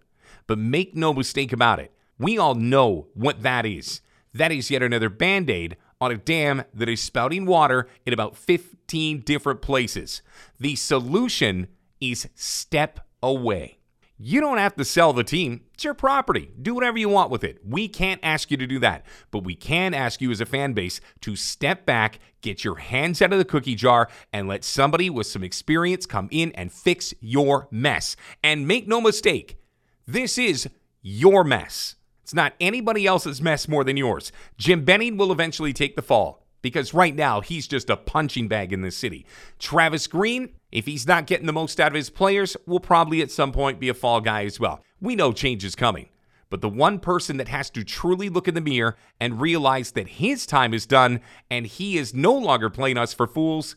But 0.46 0.58
make 0.58 0.96
no 0.96 1.12
mistake 1.12 1.52
about 1.52 1.78
it, 1.78 1.92
we 2.18 2.38
all 2.38 2.54
know 2.54 3.08
what 3.14 3.42
that 3.42 3.66
is. 3.66 4.00
That 4.34 4.52
is 4.52 4.70
yet 4.70 4.82
another 4.82 5.08
band 5.08 5.50
aid 5.50 5.76
on 6.00 6.12
a 6.12 6.16
dam 6.16 6.64
that 6.74 6.88
is 6.88 7.02
spouting 7.02 7.46
water 7.46 7.88
in 8.06 8.12
about 8.12 8.36
15 8.36 9.20
different 9.20 9.62
places. 9.62 10.22
The 10.58 10.76
solution 10.76 11.68
is 12.00 12.28
step 12.34 13.00
away. 13.22 13.78
You 14.20 14.40
don't 14.40 14.58
have 14.58 14.74
to 14.74 14.84
sell 14.84 15.12
the 15.12 15.22
team. 15.22 15.60
It's 15.74 15.84
your 15.84 15.94
property. 15.94 16.50
Do 16.60 16.74
whatever 16.74 16.98
you 16.98 17.08
want 17.08 17.30
with 17.30 17.44
it. 17.44 17.60
We 17.64 17.86
can't 17.86 18.20
ask 18.24 18.50
you 18.50 18.56
to 18.56 18.66
do 18.66 18.80
that. 18.80 19.06
But 19.30 19.44
we 19.44 19.54
can 19.54 19.94
ask 19.94 20.20
you 20.20 20.32
as 20.32 20.40
a 20.40 20.46
fan 20.46 20.72
base 20.72 21.00
to 21.20 21.36
step 21.36 21.86
back, 21.86 22.18
get 22.40 22.64
your 22.64 22.76
hands 22.76 23.22
out 23.22 23.32
of 23.32 23.38
the 23.38 23.44
cookie 23.44 23.76
jar, 23.76 24.08
and 24.32 24.48
let 24.48 24.64
somebody 24.64 25.08
with 25.08 25.28
some 25.28 25.44
experience 25.44 26.04
come 26.04 26.28
in 26.32 26.50
and 26.52 26.72
fix 26.72 27.14
your 27.20 27.68
mess. 27.70 28.16
And 28.42 28.66
make 28.66 28.88
no 28.88 29.00
mistake, 29.00 29.56
this 30.04 30.36
is 30.36 30.68
your 31.00 31.44
mess. 31.44 31.94
It's 32.28 32.34
not 32.34 32.52
anybody 32.60 33.06
else's 33.06 33.40
mess 33.40 33.68
more 33.68 33.84
than 33.84 33.96
yours. 33.96 34.32
Jim 34.58 34.84
Benning 34.84 35.16
will 35.16 35.32
eventually 35.32 35.72
take 35.72 35.96
the 35.96 36.02
fall 36.02 36.44
because 36.60 36.92
right 36.92 37.16
now 37.16 37.40
he's 37.40 37.66
just 37.66 37.88
a 37.88 37.96
punching 37.96 38.48
bag 38.48 38.70
in 38.70 38.82
this 38.82 38.98
city. 38.98 39.24
Travis 39.58 40.06
Green, 40.06 40.50
if 40.70 40.84
he's 40.84 41.06
not 41.06 41.26
getting 41.26 41.46
the 41.46 41.54
most 41.54 41.80
out 41.80 41.92
of 41.92 41.94
his 41.94 42.10
players, 42.10 42.54
will 42.66 42.80
probably 42.80 43.22
at 43.22 43.30
some 43.30 43.50
point 43.50 43.80
be 43.80 43.88
a 43.88 43.94
fall 43.94 44.20
guy 44.20 44.44
as 44.44 44.60
well. 44.60 44.84
We 45.00 45.16
know 45.16 45.32
change 45.32 45.64
is 45.64 45.74
coming. 45.74 46.10
But 46.50 46.60
the 46.60 46.68
one 46.68 46.98
person 46.98 47.38
that 47.38 47.48
has 47.48 47.70
to 47.70 47.82
truly 47.82 48.28
look 48.28 48.46
in 48.46 48.54
the 48.54 48.60
mirror 48.60 48.98
and 49.18 49.40
realize 49.40 49.92
that 49.92 50.08
his 50.08 50.44
time 50.44 50.74
is 50.74 50.84
done 50.84 51.22
and 51.50 51.66
he 51.66 51.96
is 51.96 52.12
no 52.12 52.34
longer 52.34 52.68
playing 52.68 52.98
us 52.98 53.14
for 53.14 53.26
fools 53.26 53.74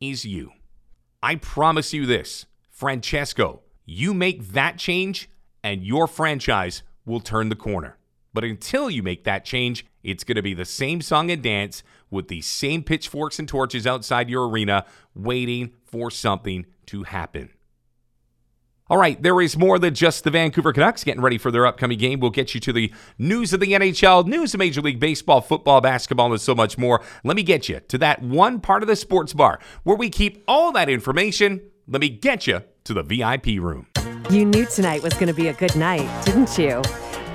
is 0.00 0.24
you. 0.24 0.50
I 1.22 1.36
promise 1.36 1.92
you 1.92 2.04
this, 2.04 2.46
Francesco, 2.68 3.60
you 3.86 4.12
make 4.12 4.48
that 4.54 4.76
change 4.76 5.30
and 5.62 5.84
your 5.84 6.08
franchise 6.08 6.82
will 7.04 7.20
turn 7.20 7.48
the 7.48 7.56
corner. 7.56 7.96
But 8.34 8.44
until 8.44 8.88
you 8.90 9.02
make 9.02 9.24
that 9.24 9.44
change, 9.44 9.84
it's 10.02 10.24
going 10.24 10.36
to 10.36 10.42
be 10.42 10.54
the 10.54 10.64
same 10.64 11.00
song 11.00 11.30
and 11.30 11.42
dance 11.42 11.82
with 12.10 12.28
the 12.28 12.40
same 12.40 12.82
pitchforks 12.82 13.38
and 13.38 13.48
torches 13.48 13.86
outside 13.86 14.30
your 14.30 14.48
arena, 14.48 14.86
waiting 15.14 15.72
for 15.84 16.10
something 16.10 16.66
to 16.86 17.04
happen. 17.04 17.50
All 18.90 18.98
right, 18.98 19.22
there 19.22 19.40
is 19.40 19.56
more 19.56 19.78
than 19.78 19.94
just 19.94 20.24
the 20.24 20.30
Vancouver 20.30 20.72
Canucks 20.72 21.04
getting 21.04 21.22
ready 21.22 21.38
for 21.38 21.50
their 21.50 21.66
upcoming 21.66 21.98
game. 21.98 22.20
We'll 22.20 22.30
get 22.30 22.52
you 22.52 22.60
to 22.60 22.72
the 22.72 22.92
news 23.16 23.52
of 23.54 23.60
the 23.60 23.72
NHL, 23.72 24.26
news 24.26 24.52
of 24.52 24.58
Major 24.58 24.82
League 24.82 25.00
Baseball, 25.00 25.40
football, 25.40 25.80
basketball, 25.80 26.30
and 26.30 26.40
so 26.40 26.54
much 26.54 26.76
more. 26.76 27.00
Let 27.24 27.36
me 27.36 27.42
get 27.42 27.68
you 27.68 27.80
to 27.80 27.98
that 27.98 28.22
one 28.22 28.60
part 28.60 28.82
of 28.82 28.88
the 28.88 28.96
sports 28.96 29.32
bar 29.32 29.60
where 29.84 29.96
we 29.96 30.10
keep 30.10 30.42
all 30.46 30.72
that 30.72 30.90
information. 30.90 31.62
Let 31.86 32.00
me 32.00 32.10
get 32.10 32.46
you 32.46 32.64
to 32.84 32.94
the 32.94 33.02
VIP 33.02 33.60
room. 33.60 33.86
You 34.30 34.44
knew 34.44 34.66
tonight 34.66 35.02
was 35.02 35.14
going 35.14 35.28
to 35.28 35.34
be 35.34 35.48
a 35.48 35.52
good 35.52 35.76
night, 35.76 36.08
didn't 36.24 36.56
you? 36.58 36.82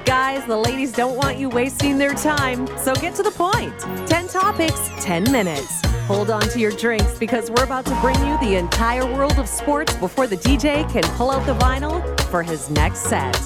Guys, 0.06 0.46
the 0.46 0.58
ladies 0.58 0.94
don't 0.94 1.18
want 1.18 1.38
you 1.38 1.50
wasting 1.50 1.98
their 1.98 2.14
time, 2.14 2.66
so 2.78 2.96
get 2.96 3.14
to 3.16 3.24
the 3.24 3.32
point. 3.32 3.78
10 4.08 4.30
topics, 4.30 4.90
10 5.00 5.32
minutes. 5.32 5.82
Hold 6.08 6.32
on 6.32 6.42
to 6.42 6.60
your 6.60 6.72
drinks 6.72 7.20
because 7.20 7.52
we're 7.52 7.66
about 7.66 7.86
to 7.86 8.00
bring 8.00 8.18
you 8.26 8.40
the 8.40 8.56
entire 8.56 9.06
world 9.06 9.38
of 9.38 9.48
sports 9.50 9.94
before 9.98 10.26
the 10.26 10.38
DJ 10.38 10.90
can 10.90 11.04
pull 11.18 11.30
out 11.30 11.46
the 11.46 11.54
vinyl 11.56 12.02
for 12.32 12.42
his 12.42 12.70
next 12.70 13.00
set. 13.02 13.38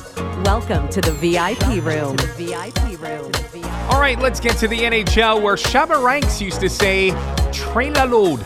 Welcome 0.45 0.87
to 0.89 1.01
the 1.01 1.11
VIP 1.13 1.83
room. 1.83 2.15
To 2.17 2.27
the 2.27 2.45
VIP 2.45 3.01
room. 3.01 3.31
All 3.89 3.99
right, 3.99 4.19
let's 4.19 4.39
get 4.39 4.57
to 4.57 4.67
the 4.67 4.79
NHL 4.79 5.41
where 5.41 5.55
Shabba 5.55 6.03
Ranks 6.03 6.39
used 6.39 6.61
to 6.61 6.69
say, 6.69 7.09
trailer 7.51 8.05
load. 8.05 8.45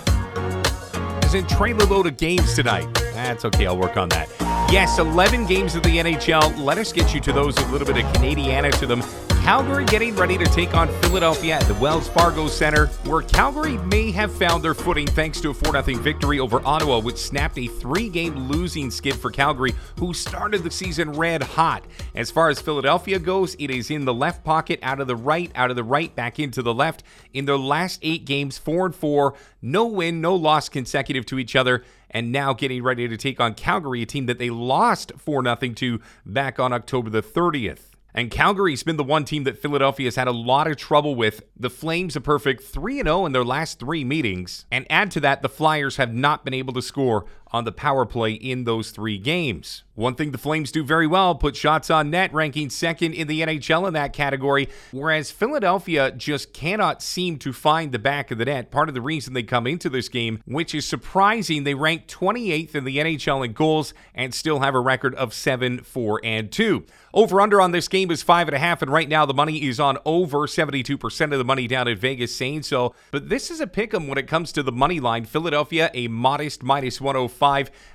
As 1.23 1.33
in 1.33 1.45
trailer 1.47 1.85
load 1.85 2.07
of 2.07 2.15
games 2.15 2.55
tonight. 2.55 3.04
That's 3.25 3.43
okay, 3.43 3.65
I'll 3.65 3.75
work 3.75 3.97
on 3.97 4.09
that. 4.09 4.29
Yes, 4.71 4.99
11 4.99 5.47
games 5.47 5.73
of 5.73 5.81
the 5.81 5.97
NHL. 5.97 6.63
Let 6.63 6.77
us 6.77 6.93
get 6.93 7.11
you 7.11 7.19
to 7.21 7.33
those, 7.33 7.57
a 7.57 7.65
little 7.71 7.87
bit 7.87 7.97
of 7.97 8.13
Canadiana 8.13 8.71
to 8.77 8.85
them. 8.85 9.01
Calgary 9.45 9.85
getting 9.85 10.15
ready 10.15 10.39
to 10.39 10.45
take 10.45 10.73
on 10.73 10.87
Philadelphia 11.03 11.53
at 11.53 11.61
the 11.67 11.75
Wells 11.75 12.09
Fargo 12.09 12.47
Center, 12.47 12.87
where 13.05 13.21
Calgary 13.21 13.77
may 13.77 14.09
have 14.09 14.33
found 14.33 14.63
their 14.63 14.73
footing 14.73 15.05
thanks 15.05 15.39
to 15.39 15.51
a 15.51 15.53
4 15.53 15.83
0 15.83 15.99
victory 15.99 16.39
over 16.39 16.65
Ottawa, 16.65 16.97
which 16.97 17.17
snapped 17.17 17.59
a 17.59 17.67
three 17.67 18.09
game 18.09 18.35
losing 18.47 18.89
skid 18.89 19.13
for 19.13 19.29
Calgary, 19.29 19.75
who 19.99 20.15
started 20.15 20.63
the 20.63 20.71
season 20.71 21.11
red 21.11 21.43
hot. 21.43 21.85
As 22.15 22.31
far 22.31 22.49
as 22.49 22.59
Philadelphia 22.59 23.19
goes, 23.19 23.55
it 23.59 23.69
is 23.69 23.91
in 23.91 24.03
the 24.03 24.15
left 24.15 24.43
pocket, 24.43 24.79
out 24.81 24.99
of 24.99 25.05
the 25.05 25.15
right, 25.15 25.51
out 25.53 25.69
of 25.69 25.75
the 25.75 25.83
right, 25.83 26.15
back 26.15 26.39
into 26.39 26.63
the 26.63 26.73
left. 26.73 27.03
In 27.31 27.45
their 27.45 27.55
last 27.55 27.99
eight 28.01 28.25
games, 28.25 28.57
4 28.57 28.87
and 28.87 28.95
4, 28.95 29.35
no 29.61 29.85
win, 29.85 30.21
no 30.21 30.33
loss 30.33 30.69
consecutive 30.69 31.27
to 31.27 31.37
each 31.37 31.55
other 31.55 31.83
and 32.09 32.31
now 32.31 32.53
getting 32.53 32.81
ready 32.81 33.07
to 33.07 33.15
take 33.15 33.39
on 33.39 33.53
Calgary, 33.53 34.01
a 34.01 34.07
team 34.07 34.25
that 34.25 34.39
they 34.39 34.49
lost 34.49 35.11
4 35.19 35.43
0 35.43 35.55
to 35.75 36.01
back 36.25 36.59
on 36.59 36.73
October 36.73 37.11
the 37.11 37.21
30th. 37.21 37.94
And 38.15 38.31
Calgary's 38.31 38.81
been 38.81 38.95
the 38.95 39.03
one 39.03 39.25
team 39.25 39.43
that 39.43 39.57
Philadelphia's 39.61 40.15
had 40.15 40.29
a 40.29 40.31
lot 40.31 40.67
of 40.67 40.77
trouble 40.77 41.15
with. 41.15 41.43
The 41.57 41.69
Flames 41.69 42.15
a 42.15 42.21
perfect 42.21 42.63
3 42.63 43.03
0 43.03 43.25
in 43.25 43.33
their 43.33 43.43
last 43.43 43.77
three 43.77 44.05
meetings. 44.05 44.65
And 44.71 44.87
add 44.89 45.11
to 45.11 45.19
that, 45.19 45.41
the 45.41 45.49
Flyers 45.49 45.97
have 45.97 46.13
not 46.13 46.45
been 46.45 46.53
able 46.53 46.71
to 46.73 46.81
score 46.81 47.25
on 47.51 47.63
the 47.63 47.71
power 47.71 48.05
play 48.05 48.33
in 48.33 48.63
those 48.63 48.91
three 48.91 49.17
games. 49.17 49.83
One 49.95 50.15
thing 50.15 50.31
the 50.31 50.37
Flames 50.37 50.73
do 50.73 50.83
very 50.83 51.07
well, 51.07 51.35
put 51.35 51.55
shots 51.55 51.89
on 51.89 52.09
net, 52.09 52.33
ranking 52.33 52.69
second 52.69 53.13
in 53.13 53.27
the 53.27 53.39
NHL 53.39 53.87
in 53.87 53.93
that 53.93 54.11
category, 54.11 54.67
whereas 54.91 55.31
Philadelphia 55.31 56.11
just 56.11 56.51
cannot 56.51 57.01
seem 57.01 57.37
to 57.39 57.53
find 57.53 57.93
the 57.93 57.99
back 57.99 58.29
of 58.29 58.37
the 58.37 58.43
net. 58.43 58.71
Part 58.71 58.89
of 58.89 58.93
the 58.95 59.01
reason 59.01 59.33
they 59.33 59.43
come 59.43 59.65
into 59.65 59.89
this 59.89 60.09
game, 60.09 60.41
which 60.45 60.75
is 60.75 60.85
surprising, 60.85 61.63
they 61.63 61.75
rank 61.75 62.07
28th 62.07 62.75
in 62.75 62.83
the 62.83 62.97
NHL 62.97 63.45
in 63.45 63.53
goals 63.53 63.93
and 64.13 64.33
still 64.33 64.59
have 64.59 64.75
a 64.75 64.81
record 64.81 65.15
of 65.15 65.33
7 65.33 65.79
4 65.79 66.21
and 66.25 66.51
2. 66.51 66.85
Over 67.13 67.39
under 67.39 67.61
on 67.61 67.71
this 67.71 67.87
game 67.87 68.11
is 68.11 68.21
5.5, 68.21 68.81
and 68.81 68.91
right 68.91 69.07
now 69.07 69.25
the 69.25 69.33
money 69.33 69.63
is 69.63 69.79
on 69.79 69.97
over 70.03 70.39
72% 70.39 71.31
of 71.31 71.37
the 71.37 71.45
money 71.45 71.67
down 71.67 71.87
at 71.87 71.97
Vegas 71.99 72.35
saying 72.35 72.63
so. 72.63 72.93
But 73.11 73.29
this 73.29 73.49
is 73.49 73.61
a 73.61 73.67
pick 73.67 73.93
'em 73.93 74.09
when 74.09 74.17
it 74.17 74.27
comes 74.27 74.51
to 74.51 74.61
the 74.61 74.73
money 74.73 74.99
line. 74.99 75.23
Philadelphia, 75.23 75.89
a 75.93 76.09
modest 76.09 76.61
minus 76.61 76.99
105. 76.99 77.34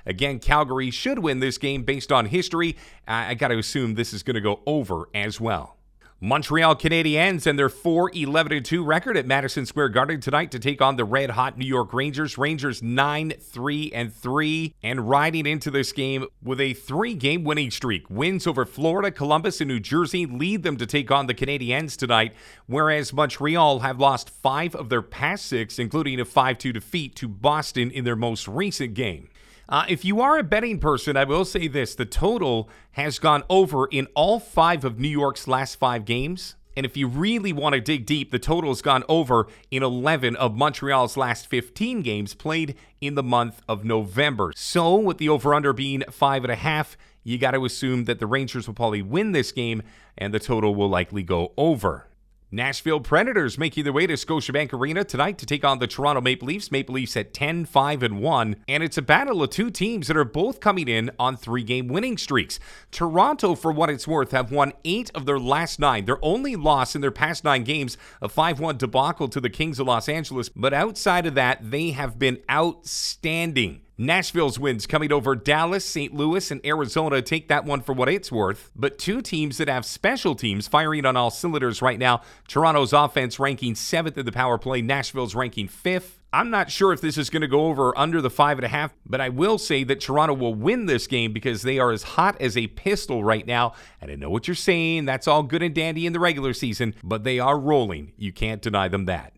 Again, 0.05 0.39
Calgary 0.39 0.91
should 0.91 1.19
win 1.19 1.39
this 1.39 1.57
game 1.57 1.83
based 1.83 2.11
on 2.11 2.27
history. 2.27 2.75
I, 3.07 3.31
I 3.31 3.33
got 3.33 3.49
to 3.49 3.57
assume 3.57 3.95
this 3.95 4.13
is 4.13 4.23
going 4.23 4.35
to 4.35 4.41
go 4.41 4.61
over 4.65 5.09
as 5.13 5.39
well. 5.39 5.77
Montreal 6.23 6.75
Canadiens 6.75 7.47
and 7.47 7.57
their 7.57 7.67
4 7.67 8.11
11 8.13 8.61
2 8.61 8.83
record 8.83 9.17
at 9.17 9.25
Madison 9.25 9.65
Square 9.65 9.89
Garden 9.89 10.21
tonight 10.21 10.51
to 10.51 10.59
take 10.59 10.79
on 10.79 10.95
the 10.95 11.03
red 11.03 11.31
hot 11.31 11.57
New 11.57 11.65
York 11.65 11.95
Rangers. 11.95 12.37
Rangers 12.37 12.83
9 12.83 13.33
3 13.39 13.91
and 13.91 14.13
3 14.13 14.75
and 14.83 15.09
riding 15.09 15.47
into 15.47 15.71
this 15.71 15.91
game 15.91 16.27
with 16.43 16.61
a 16.61 16.75
three 16.75 17.15
game 17.15 17.43
winning 17.43 17.71
streak. 17.71 18.07
Wins 18.07 18.45
over 18.45 18.65
Florida, 18.65 19.09
Columbus, 19.09 19.61
and 19.61 19.67
New 19.67 19.79
Jersey 19.79 20.27
lead 20.27 20.61
them 20.61 20.77
to 20.77 20.85
take 20.85 21.09
on 21.09 21.25
the 21.25 21.33
Canadiens 21.33 21.97
tonight, 21.97 22.35
whereas 22.67 23.11
Montreal 23.11 23.79
have 23.79 23.99
lost 23.99 24.29
five 24.29 24.75
of 24.75 24.89
their 24.89 25.01
past 25.01 25.47
six, 25.47 25.79
including 25.79 26.19
a 26.19 26.25
5 26.25 26.59
2 26.59 26.71
defeat 26.71 27.15
to 27.15 27.27
Boston 27.27 27.89
in 27.89 28.03
their 28.03 28.15
most 28.15 28.47
recent 28.47 28.93
game. 28.93 29.30
Uh, 29.71 29.85
if 29.87 30.03
you 30.03 30.19
are 30.19 30.37
a 30.37 30.43
betting 30.43 30.79
person, 30.79 31.15
I 31.15 31.23
will 31.23 31.45
say 31.45 31.69
this 31.69 31.95
the 31.95 32.05
total 32.05 32.69
has 32.91 33.19
gone 33.19 33.43
over 33.49 33.85
in 33.85 34.05
all 34.15 34.37
five 34.37 34.83
of 34.83 34.99
New 34.99 35.07
York's 35.07 35.47
last 35.47 35.75
five 35.75 36.03
games. 36.03 36.55
And 36.75 36.85
if 36.85 36.97
you 36.97 37.07
really 37.07 37.53
want 37.53 37.75
to 37.75 37.81
dig 37.81 38.05
deep, 38.05 38.31
the 38.31 38.39
total 38.39 38.69
has 38.69 38.81
gone 38.81 39.05
over 39.07 39.47
in 39.71 39.81
11 39.81 40.35
of 40.35 40.55
Montreal's 40.55 41.15
last 41.15 41.47
15 41.47 42.01
games 42.01 42.33
played 42.33 42.75
in 42.99 43.15
the 43.15 43.23
month 43.23 43.61
of 43.67 43.85
November. 43.85 44.51
So, 44.57 44.95
with 44.95 45.19
the 45.19 45.29
over 45.29 45.53
under 45.53 45.71
being 45.71 46.03
five 46.11 46.43
and 46.43 46.51
a 46.51 46.55
half, 46.55 46.97
you 47.23 47.37
got 47.37 47.51
to 47.51 47.63
assume 47.63 48.05
that 48.05 48.19
the 48.19 48.27
Rangers 48.27 48.67
will 48.67 48.73
probably 48.73 49.01
win 49.01 49.31
this 49.31 49.53
game 49.53 49.83
and 50.17 50.33
the 50.33 50.39
total 50.39 50.75
will 50.75 50.89
likely 50.89 51.23
go 51.23 51.53
over. 51.57 52.07
Nashville 52.53 52.99
Predators 52.99 53.57
making 53.57 53.85
their 53.85 53.93
way 53.93 54.05
to 54.05 54.15
Scotiabank 54.15 54.73
Arena 54.73 55.05
tonight 55.05 55.37
to 55.37 55.45
take 55.45 55.63
on 55.63 55.79
the 55.79 55.87
Toronto 55.87 56.19
Maple 56.19 56.49
Leafs. 56.49 56.69
Maple 56.69 56.95
Leafs 56.95 57.15
at 57.15 57.33
10 57.33 57.63
5 57.63 58.03
and 58.03 58.19
1, 58.19 58.55
and 58.67 58.83
it's 58.83 58.97
a 58.97 59.01
battle 59.01 59.41
of 59.41 59.51
two 59.51 59.69
teams 59.69 60.07
that 60.07 60.17
are 60.17 60.25
both 60.25 60.59
coming 60.59 60.89
in 60.89 61.11
on 61.17 61.37
three-game 61.37 61.87
winning 61.87 62.17
streaks. 62.17 62.59
Toronto, 62.91 63.55
for 63.55 63.71
what 63.71 63.89
it's 63.89 64.05
worth, 64.05 64.31
have 64.31 64.51
won 64.51 64.73
8 64.83 65.11
of 65.15 65.25
their 65.25 65.39
last 65.39 65.79
9. 65.79 66.03
Their 66.03 66.19
only 66.21 66.57
loss 66.57 66.93
in 66.93 66.99
their 66.99 67.09
past 67.09 67.45
9 67.45 67.63
games, 67.63 67.97
a 68.21 68.27
5-1 68.27 68.77
debacle 68.77 69.29
to 69.29 69.39
the 69.39 69.49
Kings 69.49 69.79
of 69.79 69.87
Los 69.87 70.09
Angeles, 70.09 70.49
but 70.49 70.73
outside 70.73 71.25
of 71.25 71.35
that, 71.35 71.71
they 71.71 71.91
have 71.91 72.19
been 72.19 72.39
outstanding. 72.51 73.81
Nashville's 74.01 74.57
wins 74.57 74.87
coming 74.87 75.13
over 75.13 75.35
Dallas, 75.35 75.85
St. 75.85 76.11
Louis, 76.11 76.49
and 76.49 76.65
Arizona 76.65 77.21
take 77.21 77.47
that 77.49 77.65
one 77.65 77.81
for 77.81 77.93
what 77.93 78.09
it's 78.09 78.31
worth. 78.31 78.71
But 78.75 78.97
two 78.97 79.21
teams 79.21 79.59
that 79.59 79.69
have 79.69 79.85
special 79.85 80.33
teams 80.33 80.67
firing 80.67 81.05
on 81.05 81.15
all 81.15 81.29
cylinders 81.29 81.83
right 81.83 81.99
now. 81.99 82.21
Toronto's 82.47 82.93
offense 82.93 83.39
ranking 83.39 83.75
seventh 83.75 84.17
in 84.17 84.25
the 84.25 84.31
power 84.31 84.57
play, 84.57 84.81
Nashville's 84.81 85.35
ranking 85.35 85.67
fifth. 85.67 86.19
I'm 86.33 86.49
not 86.49 86.71
sure 86.71 86.93
if 86.93 87.01
this 87.01 87.15
is 87.15 87.29
going 87.29 87.41
to 87.41 87.47
go 87.47 87.67
over 87.67 87.95
under 87.95 88.21
the 88.21 88.31
five 88.31 88.57
and 88.57 88.65
a 88.65 88.69
half, 88.69 88.91
but 89.05 89.21
I 89.21 89.29
will 89.29 89.59
say 89.59 89.83
that 89.83 90.01
Toronto 90.01 90.33
will 90.33 90.55
win 90.55 90.87
this 90.87 91.05
game 91.05 91.31
because 91.31 91.61
they 91.61 91.77
are 91.77 91.91
as 91.91 92.01
hot 92.01 92.41
as 92.41 92.57
a 92.57 92.67
pistol 92.67 93.23
right 93.23 93.45
now. 93.45 93.73
And 94.01 94.09
I 94.09 94.15
know 94.15 94.31
what 94.31 94.47
you're 94.47 94.55
saying. 94.55 95.05
That's 95.05 95.27
all 95.27 95.43
good 95.43 95.61
and 95.61 95.75
dandy 95.75 96.07
in 96.07 96.13
the 96.13 96.19
regular 96.19 96.53
season, 96.53 96.95
but 97.03 97.23
they 97.23 97.37
are 97.37 97.59
rolling. 97.59 98.13
You 98.17 98.33
can't 98.33 98.63
deny 98.63 98.87
them 98.87 99.05
that. 99.05 99.33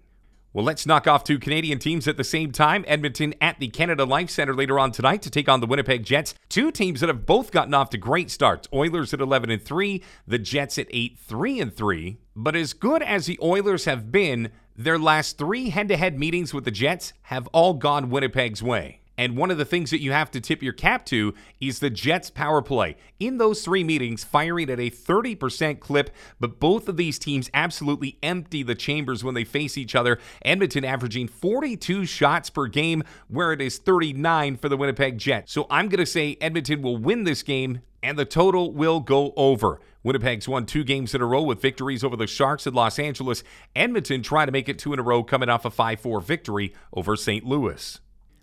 Well, 0.54 0.64
let's 0.64 0.86
knock 0.86 1.08
off 1.08 1.24
two 1.24 1.40
Canadian 1.40 1.80
teams 1.80 2.08
at 2.08 2.16
the 2.16 2.24
same 2.24 2.52
time. 2.52 2.86
Edmonton 2.88 3.34
at 3.42 3.60
the 3.60 3.70
Canada 3.70 4.06
Life 4.06 4.30
Center 4.30 4.54
later 4.54 4.78
on 4.78 4.92
tonight 4.92 5.24
to 5.24 5.32
take 5.32 5.50
on 5.50 5.62
the 5.62 5.66
Winnipeg 5.66 6.04
Jets. 6.04 6.36
Two 6.48 6.72
teams 6.72 7.00
that 7.00 7.10
have 7.10 7.26
both 7.26 7.50
gotten 7.50 7.74
off 7.74 7.90
to 7.90 7.98
great 7.98 8.30
starts. 8.30 8.68
Oilers 8.72 9.16
at 9.16 9.20
11 9.20 9.50
and 9.50 9.60
3, 9.60 10.04
the 10.28 10.38
Jets 10.38 10.78
at 10.78 10.86
8 10.92 11.18
3 11.18 11.60
and 11.60 11.76
3. 11.76 12.20
But 12.36 12.56
as 12.56 12.74
good 12.74 13.02
as 13.02 13.26
the 13.26 13.40
Oilers 13.42 13.86
have 13.86 14.12
been, 14.12 14.52
their 14.76 15.00
last 15.00 15.40
3 15.40 15.72
head-to-head 15.72 16.20
meetings 16.20 16.54
with 16.54 16.66
the 16.66 16.72
Jets 16.72 17.14
have 17.24 17.48
all 17.48 17.74
gone 17.74 18.12
Winnipeg's 18.12 18.62
way. 18.62 19.00
And 19.18 19.38
one 19.38 19.52
of 19.52 19.58
the 19.58 19.66
things 19.66 19.92
that 19.92 20.02
you 20.02 20.12
have 20.12 20.32
to 20.32 20.42
tip 20.42 20.64
your 20.64 20.74
cap 20.74 21.06
to 21.08 21.34
is 21.62 21.80
the 21.80 21.90
Jets 21.90 22.30
power 22.30 22.62
play. 22.62 22.96
In 23.20 23.38
those 23.38 23.64
three 23.64 23.84
meetings, 23.84 24.24
firing 24.24 24.70
at 24.70 24.80
a 24.80 24.90
30% 24.90 25.80
clip, 25.80 26.10
but 26.40 26.60
both 26.60 26.90
of 26.90 26.98
these 26.98 27.20
teams 27.20 27.50
absolutely 27.54 28.18
empty 28.24 28.64
the 28.64 28.76
chambers 28.76 29.24
when 29.24 29.36
they 29.36 29.44
face 29.44 29.78
each 29.78 29.96
other. 29.96 30.20
Edmonton 30.44 30.84
averaging 30.84 31.28
42 31.28 32.06
shots 32.06 32.50
per 32.50 32.68
game, 32.68 33.04
where 33.28 33.54
it 33.54 33.62
is 33.62 33.78
39 33.78 34.58
for 34.58 34.70
the 34.70 34.78
Winnipeg 34.78 35.18
Jets. 35.18 35.54
So 35.54 35.68
I'm 35.70 35.90
going 35.90 36.00
to 36.00 36.06
say 36.06 36.38
Edmonton 36.42 36.82
will 36.82 36.98
win 36.98 37.24
this 37.24 37.44
game, 37.44 37.82
and 38.02 38.18
the 38.18 38.26
total 38.26 38.72
will 38.72 39.00
go 39.00 39.34
over. 39.38 39.80
Winnipeg's 40.04 40.50
won 40.50 40.66
two 40.66 40.84
games 40.84 41.16
in 41.16 41.22
a 41.22 41.26
row 41.26 41.42
with 41.42 41.62
victories 41.62 42.04
over 42.04 42.18
the 42.18 42.28
Sharks 42.28 42.68
in 42.68 42.74
Los 42.74 43.00
Angeles. 43.00 43.44
Edmonton 43.76 44.22
trying 44.22 44.48
to 44.48 44.52
make 44.52 44.68
it 44.68 44.78
two 44.78 44.92
in 44.92 45.00
a 45.00 45.04
row, 45.04 45.24
coming 45.24 45.50
off 45.50 45.66
a 45.66 45.72
5 45.72 46.00
4 46.00 46.20
victory 46.20 46.74
over 46.92 47.16
St. 47.16 47.46
Louis. 47.46 48.00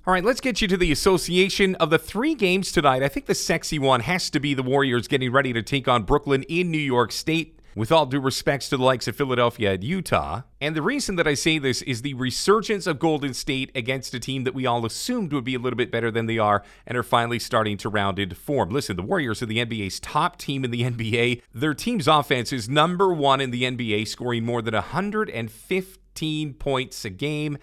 All 0.06 0.14
right, 0.14 0.24
let's 0.24 0.40
get 0.40 0.62
you 0.62 0.68
to 0.68 0.78
the 0.78 0.92
association 0.92 1.74
of 1.74 1.90
the 1.90 1.98
three 1.98 2.34
games 2.34 2.72
tonight. 2.72 3.02
I 3.02 3.08
think 3.08 3.26
the 3.26 3.34
sexy 3.34 3.78
one 3.78 4.00
has 4.00 4.30
to 4.30 4.40
be 4.40 4.54
the 4.54 4.62
Warriors 4.62 5.06
getting 5.06 5.30
ready 5.30 5.52
to 5.52 5.62
take 5.62 5.88
on 5.88 6.04
Brooklyn 6.04 6.42
in 6.44 6.70
New 6.70 6.78
York 6.78 7.12
State. 7.12 7.58
With 7.76 7.92
all 7.92 8.06
due 8.06 8.18
respects 8.18 8.68
to 8.70 8.78
the 8.78 8.82
likes 8.82 9.06
of 9.06 9.14
Philadelphia 9.14 9.74
and 9.74 9.84
Utah. 9.84 10.42
And 10.60 10.74
the 10.74 10.82
reason 10.82 11.14
that 11.16 11.28
I 11.28 11.34
say 11.34 11.58
this 11.58 11.82
is 11.82 12.02
the 12.02 12.14
resurgence 12.14 12.86
of 12.88 12.98
Golden 12.98 13.32
State 13.32 13.70
against 13.76 14.12
a 14.12 14.18
team 14.18 14.42
that 14.42 14.54
we 14.54 14.66
all 14.66 14.84
assumed 14.84 15.32
would 15.32 15.44
be 15.44 15.54
a 15.54 15.58
little 15.58 15.76
bit 15.76 15.92
better 15.92 16.10
than 16.10 16.26
they 16.26 16.38
are 16.38 16.64
and 16.84 16.98
are 16.98 17.04
finally 17.04 17.38
starting 17.38 17.76
to 17.76 17.88
round 17.88 18.18
into 18.18 18.34
form. 18.34 18.70
Listen, 18.70 18.96
the 18.96 19.04
Warriors 19.04 19.40
are 19.40 19.46
the 19.46 19.64
NBA's 19.64 20.00
top 20.00 20.36
team 20.36 20.64
in 20.64 20.72
the 20.72 20.82
NBA. 20.90 21.42
Their 21.54 21.74
team's 21.74 22.08
offense 22.08 22.52
is 22.52 22.68
number 22.68 23.12
one 23.12 23.40
in 23.40 23.52
the 23.52 23.62
NBA, 23.62 24.08
scoring 24.08 24.44
more 24.44 24.62
than 24.62 24.74
115 24.74 26.54
points 26.54 27.04
a 27.04 27.10
game. 27.10 27.56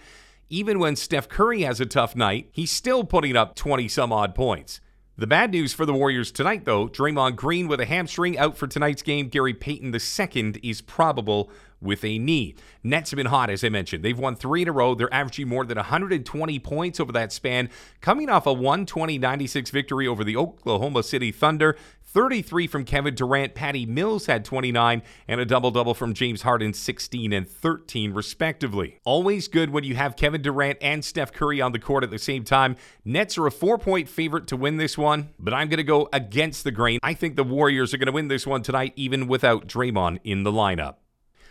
Even 0.50 0.78
when 0.78 0.96
Steph 0.96 1.28
Curry 1.28 1.62
has 1.62 1.78
a 1.78 1.84
tough 1.84 2.16
night, 2.16 2.48
he's 2.52 2.70
still 2.70 3.04
putting 3.04 3.36
up 3.36 3.54
20 3.54 3.86
some 3.88 4.12
odd 4.12 4.34
points. 4.34 4.80
The 5.18 5.26
bad 5.26 5.50
news 5.50 5.74
for 5.74 5.84
the 5.84 5.92
Warriors 5.92 6.30
tonight, 6.30 6.64
though, 6.64 6.88
Draymond 6.88 7.36
Green 7.36 7.68
with 7.68 7.80
a 7.80 7.84
hamstring 7.84 8.38
out 8.38 8.56
for 8.56 8.66
tonight's 8.66 9.02
game. 9.02 9.28
Gary 9.28 9.52
Payton 9.52 9.92
II 9.92 10.54
is 10.62 10.80
probable 10.80 11.50
with 11.82 12.04
a 12.04 12.18
knee. 12.18 12.54
Nets 12.82 13.10
have 13.10 13.16
been 13.16 13.26
hot, 13.26 13.50
as 13.50 13.62
I 13.62 13.68
mentioned. 13.68 14.04
They've 14.04 14.18
won 14.18 14.36
three 14.36 14.62
in 14.62 14.68
a 14.68 14.72
row. 14.72 14.94
They're 14.94 15.12
averaging 15.12 15.48
more 15.48 15.64
than 15.64 15.76
120 15.76 16.58
points 16.60 17.00
over 17.00 17.12
that 17.12 17.32
span, 17.32 17.68
coming 18.00 18.30
off 18.30 18.46
a 18.46 18.52
120 18.52 19.18
96 19.18 19.70
victory 19.70 20.06
over 20.06 20.24
the 20.24 20.36
Oklahoma 20.36 21.02
City 21.02 21.30
Thunder. 21.30 21.76
33 22.08 22.66
from 22.66 22.84
Kevin 22.84 23.14
Durant. 23.14 23.54
Patty 23.54 23.84
Mills 23.84 24.26
had 24.26 24.42
29, 24.44 25.02
and 25.28 25.40
a 25.40 25.44
double 25.44 25.70
double 25.70 25.92
from 25.92 26.14
James 26.14 26.40
Harden, 26.40 26.72
16 26.72 27.34
and 27.34 27.46
13, 27.46 28.14
respectively. 28.14 28.98
Always 29.04 29.46
good 29.46 29.70
when 29.70 29.84
you 29.84 29.94
have 29.94 30.16
Kevin 30.16 30.40
Durant 30.40 30.78
and 30.80 31.04
Steph 31.04 31.32
Curry 31.32 31.60
on 31.60 31.72
the 31.72 31.78
court 31.78 32.04
at 32.04 32.10
the 32.10 32.18
same 32.18 32.44
time. 32.44 32.76
Nets 33.04 33.36
are 33.36 33.46
a 33.46 33.50
four 33.50 33.76
point 33.76 34.08
favorite 34.08 34.46
to 34.46 34.56
win 34.56 34.78
this 34.78 34.96
one, 34.96 35.30
but 35.38 35.52
I'm 35.52 35.68
going 35.68 35.76
to 35.76 35.84
go 35.84 36.08
against 36.12 36.64
the 36.64 36.70
grain. 36.70 36.98
I 37.02 37.12
think 37.12 37.36
the 37.36 37.44
Warriors 37.44 37.92
are 37.92 37.98
going 37.98 38.06
to 38.06 38.12
win 38.12 38.28
this 38.28 38.46
one 38.46 38.62
tonight, 38.62 38.94
even 38.96 39.28
without 39.28 39.66
Draymond 39.66 40.20
in 40.24 40.44
the 40.44 40.52
lineup. 40.52 40.96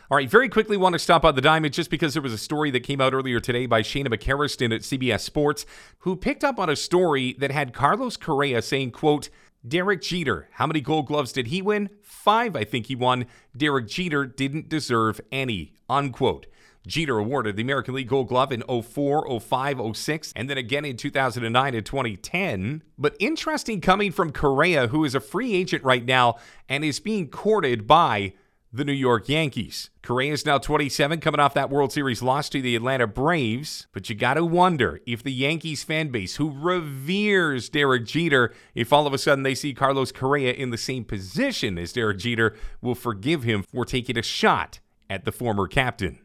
All 0.09 0.15
right, 0.15 0.29
very 0.29 0.47
quickly 0.47 0.77
want 0.77 0.93
to 0.93 0.99
stop 0.99 1.25
on 1.25 1.35
the 1.35 1.41
diamond 1.41 1.73
just 1.73 1.89
because 1.89 2.13
there 2.13 2.21
was 2.21 2.31
a 2.31 2.37
story 2.37 2.71
that 2.71 2.79
came 2.79 3.01
out 3.01 3.13
earlier 3.13 3.41
today 3.41 3.65
by 3.65 3.81
Shanna 3.81 4.09
McCarriston 4.09 4.73
at 4.73 4.81
CBS 4.81 5.19
Sports, 5.19 5.65
who 5.99 6.15
picked 6.15 6.45
up 6.45 6.59
on 6.59 6.69
a 6.69 6.77
story 6.77 7.35
that 7.39 7.51
had 7.51 7.73
Carlos 7.73 8.15
Correa 8.15 8.61
saying, 8.61 8.91
quote, 8.91 9.29
Derek 9.67 10.01
Jeter, 10.01 10.47
how 10.53 10.67
many 10.67 10.81
gold 10.81 11.07
gloves 11.07 11.31
did 11.31 11.47
he 11.47 11.61
win? 11.61 11.89
Five, 12.01 12.55
I 12.55 12.63
think 12.63 12.87
he 12.87 12.95
won. 12.95 13.25
Derek 13.55 13.87
Jeter 13.87 14.25
didn't 14.25 14.69
deserve 14.69 15.19
any, 15.31 15.73
unquote. 15.89 16.45
Jeter 16.85 17.17
awarded 17.17 17.57
the 17.57 17.63
American 17.63 17.93
League 17.95 18.07
Gold 18.07 18.29
Glove 18.29 18.51
in 18.51 18.63
04, 18.63 19.39
05, 19.39 19.97
06, 19.97 20.33
and 20.35 20.49
then 20.49 20.57
again 20.57 20.85
in 20.85 20.95
2009 20.95 21.75
and 21.75 21.85
2010. 21.85 22.81
But 22.97 23.15
interesting 23.19 23.81
coming 23.81 24.11
from 24.11 24.31
Correa, 24.31 24.87
who 24.87 25.03
is 25.03 25.13
a 25.13 25.19
free 25.19 25.53
agent 25.53 25.83
right 25.83 26.05
now 26.05 26.37
and 26.69 26.85
is 26.85 27.01
being 27.01 27.27
courted 27.27 27.87
by 27.87 28.33
the 28.71 28.85
New 28.85 28.93
York 28.93 29.29
Yankees. 29.29 29.89
Correa 30.01 30.33
is 30.33 30.45
now 30.45 30.57
27, 30.57 31.19
coming 31.19 31.39
off 31.39 31.53
that 31.53 31.69
World 31.69 31.91
Series 31.91 32.21
loss 32.21 32.49
to 32.49 32.61
the 32.61 32.75
Atlanta 32.75 33.07
Braves. 33.07 33.87
But 33.93 34.09
you 34.09 34.15
got 34.15 34.35
to 34.35 34.45
wonder 34.45 34.99
if 35.05 35.23
the 35.23 35.31
Yankees 35.31 35.83
fan 35.83 36.09
base, 36.09 36.35
who 36.35 36.51
reveres 36.51 37.69
Derek 37.69 38.05
Jeter, 38.05 38.53
if 38.75 38.91
all 38.91 39.07
of 39.07 39.13
a 39.13 39.17
sudden 39.17 39.43
they 39.43 39.55
see 39.55 39.73
Carlos 39.73 40.11
Correa 40.11 40.53
in 40.53 40.69
the 40.69 40.77
same 40.77 41.05
position 41.05 41.77
as 41.77 41.93
Derek 41.93 42.19
Jeter, 42.19 42.55
will 42.81 42.95
forgive 42.95 43.43
him 43.43 43.63
for 43.63 43.85
taking 43.85 44.17
a 44.17 44.23
shot 44.23 44.79
at 45.09 45.25
the 45.25 45.31
former 45.31 45.67
captain. 45.67 46.19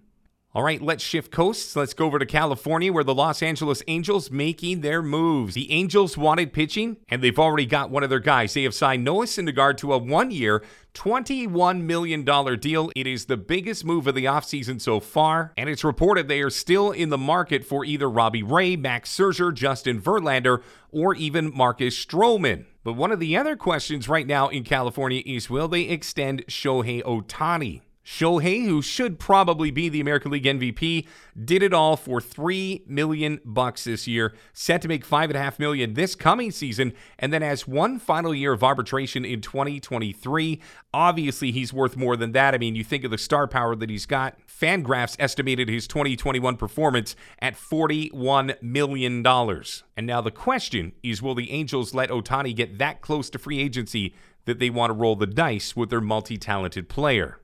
All 0.55 0.63
right, 0.63 0.83
let's 0.83 1.03
shift 1.03 1.31
coasts. 1.31 1.75
Let's 1.75 1.95
go 1.95 2.05
over 2.05 2.19
to 2.19 2.27
California 2.27 2.93
where 2.93 3.05
the 3.05 3.15
Los 3.15 3.43
Angeles 3.43 3.83
Angels 3.89 4.31
making 4.31 4.83
their 4.83 5.01
moves. 5.01 5.55
The 5.55 5.73
Angels 5.73 6.19
wanted 6.19 6.53
pitching, 6.53 6.99
and 7.09 7.23
they've 7.23 7.39
already 7.39 7.65
got 7.65 7.89
one 7.89 8.03
of 8.03 8.11
their 8.11 8.21
guys. 8.21 8.53
They 8.53 8.65
have 8.65 8.75
signed 8.75 9.03
Noah 9.03 9.25
Syndergaard 9.25 9.79
to 9.79 9.95
a 9.95 9.99
one-year, 9.99 10.63
$21 10.93 11.81
million 11.85 12.59
deal. 12.59 12.91
It 12.95 13.07
is 13.07 13.25
the 13.25 13.39
biggest 13.39 13.87
move 13.87 14.07
of 14.07 14.15
the 14.15 14.27
offseason 14.27 14.79
so 14.79 15.01
far, 15.01 15.55
and 15.57 15.71
it's 15.71 15.85
reported 15.85 16.29
they 16.29 16.43
are 16.43 16.51
still 16.51 16.91
in 16.91 17.09
the 17.09 17.17
market 17.17 17.65
for 17.65 17.83
either 17.87 18.11
Robbie 18.11 18.43
Ray, 18.43 18.77
Max 18.77 19.17
Scherzer, 19.17 19.55
Justin 19.55 20.03
Verlander, 20.03 20.63
or 20.91 21.15
even 21.15 21.51
Marcus 21.57 21.97
Stroman. 22.05 22.67
But 22.85 22.93
one 22.93 23.11
of 23.11 23.21
the 23.21 23.39
other 23.39 23.57
questions 23.57 24.07
right 24.07 24.27
now 24.27 24.49
in 24.49 24.65
California 24.65 25.23
is 25.25 25.49
will 25.49 25.69
they 25.69 25.85
extend 25.85 26.45
Shohei 26.47 27.03
Ohtani? 27.05 27.81
Shohei, 28.05 28.65
who 28.65 28.83
should 28.83 29.21
probably 29.21 29.71
be 29.71 29.89
the 29.89 30.01
American 30.01 30.33
League 30.33 30.45
MVP, 30.45 31.07
did 31.45 31.63
it 31.63 31.73
all 31.73 31.97
for 31.97 32.21
three 32.21 32.83
million 32.87 33.41
bucks 33.45 33.85
this 33.85 34.09
year, 34.09 34.35
set 34.53 34.83
to 34.83 34.89
make 34.89 35.05
five 35.05 35.31
and 35.31 35.37
a 35.37 35.41
half 35.41 35.59
million 35.59 35.95
this 35.95 36.17
coming 36.17 36.51
season, 36.51 36.93
and 37.19 37.33
then 37.33 37.43
has 37.43 37.69
one 37.69 38.01
final 38.01 38.35
year 38.35 38.53
of 38.53 38.65
arbitration 38.65 39.25
in 39.25 39.41
2023. 39.41 40.61
Obviously, 40.93 41.53
he's 41.53 41.73
worth 41.73 41.97
more 41.97 42.17
than 42.17 42.33
that. 42.33 42.55
I 42.55 42.59
mean, 42.59 42.75
you 42.75 42.83
think 42.83 43.05
of 43.05 43.13
the 43.13 43.19
star 43.19 43.47
power 43.47 43.77
that 43.77 43.89
he's 43.89 44.07
got. 44.07 44.37
Fangraphs 44.49 45.17
estimated 45.21 45.69
his 45.69 45.87
2021 45.87 46.57
performance 46.57 47.15
at 47.41 47.55
$41 47.55 48.61
million. 48.61 49.25
And 49.25 50.07
now 50.07 50.21
the 50.21 50.31
question 50.33 50.93
is 51.05 51.23
will 51.23 51.37
the 51.37 51.53
Angels 51.53 51.95
let 51.95 52.11
Ohtani 52.11 52.55
get 52.55 52.79
that 52.79 53.01
close 53.01 53.31
to 53.31 53.39
free 53.39 53.61
agency 53.61 54.15
that 54.45 54.59
they 54.59 54.71
want 54.71 54.91
to 54.91 54.95
roll 54.95 55.15
the 55.15 55.27
dice 55.27 55.77
with 55.77 55.91
their 55.91 56.01
multi 56.01 56.37
talented 56.37 56.89
player? 56.89 57.39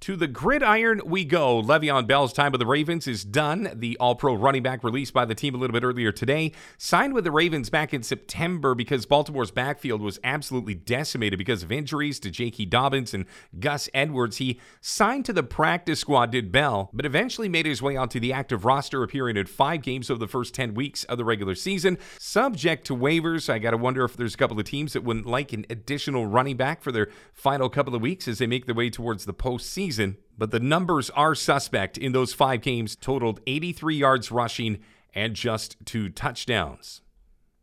To 0.00 0.16
the 0.16 0.26
gridiron 0.26 1.02
we 1.04 1.26
go. 1.26 1.60
Le'Veon 1.60 2.06
Bell's 2.06 2.32
time 2.32 2.52
with 2.52 2.58
the 2.58 2.66
Ravens 2.66 3.06
is 3.06 3.22
done. 3.22 3.70
The 3.74 3.98
All 3.98 4.14
Pro 4.14 4.32
running 4.32 4.62
back 4.62 4.82
released 4.82 5.12
by 5.12 5.26
the 5.26 5.34
team 5.34 5.54
a 5.54 5.58
little 5.58 5.74
bit 5.74 5.84
earlier 5.84 6.10
today 6.10 6.52
signed 6.78 7.12
with 7.12 7.24
the 7.24 7.30
Ravens 7.30 7.68
back 7.68 7.92
in 7.92 8.02
September 8.02 8.74
because 8.74 9.04
Baltimore's 9.04 9.50
backfield 9.50 10.00
was 10.00 10.18
absolutely 10.24 10.72
decimated 10.72 11.38
because 11.38 11.62
of 11.62 11.70
injuries 11.70 12.18
to 12.20 12.30
J.K. 12.30 12.64
Dobbins 12.64 13.12
and 13.12 13.26
Gus 13.58 13.90
Edwards. 13.92 14.38
He 14.38 14.58
signed 14.80 15.26
to 15.26 15.34
the 15.34 15.42
practice 15.42 16.00
squad, 16.00 16.30
did 16.30 16.50
Bell, 16.50 16.88
but 16.94 17.04
eventually 17.04 17.50
made 17.50 17.66
his 17.66 17.82
way 17.82 17.94
onto 17.94 18.18
the 18.18 18.32
active 18.32 18.64
roster, 18.64 19.02
appearing 19.02 19.36
in 19.36 19.44
five 19.44 19.82
games 19.82 20.08
over 20.10 20.18
the 20.18 20.26
first 20.26 20.54
10 20.54 20.72
weeks 20.72 21.04
of 21.04 21.18
the 21.18 21.26
regular 21.26 21.54
season. 21.54 21.98
Subject 22.18 22.86
to 22.86 22.96
waivers, 22.96 23.50
I 23.52 23.58
got 23.58 23.72
to 23.72 23.76
wonder 23.76 24.06
if 24.06 24.16
there's 24.16 24.34
a 24.34 24.38
couple 24.38 24.58
of 24.58 24.64
teams 24.64 24.94
that 24.94 25.04
wouldn't 25.04 25.26
like 25.26 25.52
an 25.52 25.66
additional 25.68 26.24
running 26.24 26.56
back 26.56 26.80
for 26.80 26.90
their 26.90 27.10
final 27.34 27.68
couple 27.68 27.94
of 27.94 28.00
weeks 28.00 28.26
as 28.26 28.38
they 28.38 28.46
make 28.46 28.64
their 28.64 28.74
way 28.74 28.88
towards 28.88 29.26
the 29.26 29.34
postseason 29.34 29.89
season, 29.90 30.16
but 30.38 30.52
the 30.52 30.60
numbers 30.60 31.10
are 31.10 31.34
suspect 31.34 31.98
in 31.98 32.12
those 32.12 32.32
five 32.32 32.60
games, 32.62 32.94
totaled 32.94 33.40
83 33.48 33.96
yards 33.96 34.30
rushing 34.30 34.78
and 35.12 35.34
just 35.34 35.76
two 35.84 36.08
touchdowns. 36.08 37.00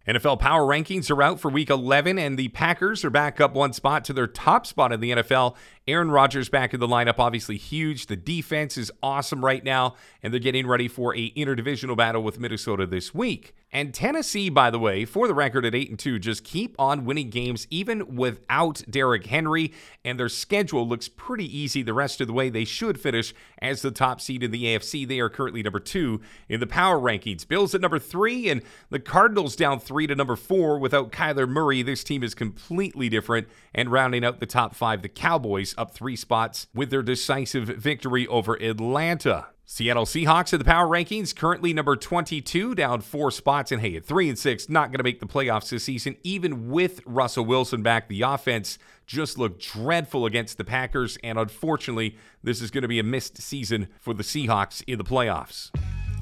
NFL 0.05 0.39
power 0.39 0.63
rankings 0.63 1.09
are 1.09 1.23
out 1.23 1.39
for 1.39 1.49
week 1.49 1.69
11, 1.69 2.19
and 2.19 2.37
the 2.37 2.49
Packers 2.49 3.05
are 3.05 3.09
back 3.09 3.39
up 3.39 3.53
one 3.53 3.71
spot 3.71 4.03
to 4.05 4.13
their 4.13 4.27
top 4.27 4.65
spot 4.65 4.91
in 4.91 4.99
the 4.99 5.11
NFL. 5.11 5.55
Aaron 5.87 6.11
Rodgers 6.11 6.49
back 6.49 6.73
in 6.73 6.81
the 6.81 6.87
lineup, 6.87 7.17
obviously 7.17 7.55
huge. 7.55 8.07
The 8.07 8.17
defense 8.17 8.77
is 8.77 8.91
awesome 9.01 9.43
right 9.43 9.63
now, 9.63 9.95
and 10.21 10.33
they're 10.33 10.39
getting 10.39 10.67
ready 10.67 10.89
for 10.89 11.15
a 11.15 11.31
interdivisional 11.31 11.95
battle 11.95 12.23
with 12.23 12.39
Minnesota 12.39 12.85
this 12.85 13.13
week. 13.13 13.53
And 13.77 13.93
Tennessee, 13.93 14.49
by 14.49 14.71
the 14.71 14.79
way, 14.79 15.05
for 15.05 15.27
the 15.27 15.35
record 15.35 15.63
at 15.63 15.75
8 15.75 15.91
and 15.91 15.99
2, 15.99 16.17
just 16.17 16.43
keep 16.43 16.75
on 16.79 17.05
winning 17.05 17.29
games 17.29 17.67
even 17.69 18.15
without 18.15 18.81
Derrick 18.89 19.27
Henry, 19.27 19.71
and 20.03 20.19
their 20.19 20.29
schedule 20.29 20.87
looks 20.87 21.07
pretty 21.07 21.45
easy 21.45 21.83
the 21.83 21.93
rest 21.93 22.19
of 22.19 22.25
the 22.25 22.33
way. 22.33 22.49
They 22.49 22.65
should 22.65 22.99
finish 22.99 23.35
as 23.61 23.83
the 23.83 23.91
top 23.91 24.19
seed 24.19 24.41
in 24.41 24.49
the 24.49 24.63
AFC. 24.63 25.07
They 25.07 25.19
are 25.19 25.29
currently 25.29 25.61
number 25.61 25.79
2 25.79 26.19
in 26.49 26.59
the 26.59 26.65
power 26.65 26.99
rankings. 26.99 27.47
Bills 27.47 27.75
at 27.75 27.81
number 27.81 27.99
3 27.99 28.49
and 28.49 28.63
the 28.89 28.99
Cardinals 28.99 29.55
down 29.55 29.79
3 29.79 30.07
to 30.07 30.15
number 30.15 30.35
4 30.35 30.79
without 30.79 31.11
Kyler 31.11 31.47
Murray. 31.47 31.83
This 31.83 32.03
team 32.03 32.23
is 32.23 32.33
completely 32.33 33.09
different 33.09 33.47
and 33.75 33.91
rounding 33.91 34.25
out 34.25 34.39
the 34.39 34.47
top 34.47 34.73
5 34.73 35.03
the 35.03 35.07
Cowboys 35.07 35.75
up 35.77 35.93
3 35.93 36.15
spots 36.15 36.65
with 36.73 36.89
their 36.89 37.03
decisive 37.03 37.65
victory 37.65 38.25
over 38.25 38.55
Atlanta. 38.55 39.49
Seattle 39.69 40.05
Seahawks 40.05 40.53
in 40.53 40.59
the 40.59 40.65
power 40.65 40.87
rankings, 40.87 41.35
currently 41.35 41.73
number 41.73 41.97
22, 41.97 42.73
down 42.73 43.01
four 43.01 43.31
spots. 43.31 43.69
And 43.69 43.81
hey, 43.81 43.97
at 43.97 44.05
three 44.05 44.29
and 44.29 44.39
six, 44.39 44.69
not 44.69 44.91
going 44.91 44.99
to 44.99 45.03
make 45.03 45.19
the 45.19 45.27
playoffs 45.27 45.69
this 45.69 45.83
season, 45.83 46.15
even 46.23 46.69
with 46.69 47.01
Russell 47.05 47.43
Wilson 47.43 47.83
back. 47.83 48.07
The 48.07 48.21
offense 48.21 48.79
just 49.05 49.37
looked 49.37 49.61
dreadful 49.61 50.25
against 50.25 50.57
the 50.57 50.63
Packers. 50.63 51.17
And 51.21 51.37
unfortunately, 51.37 52.15
this 52.41 52.61
is 52.61 52.71
going 52.71 52.83
to 52.83 52.87
be 52.87 52.99
a 52.99 53.03
missed 53.03 53.41
season 53.41 53.89
for 53.99 54.13
the 54.13 54.23
Seahawks 54.23 54.81
in 54.87 54.97
the 54.97 55.03
playoffs. 55.03 55.69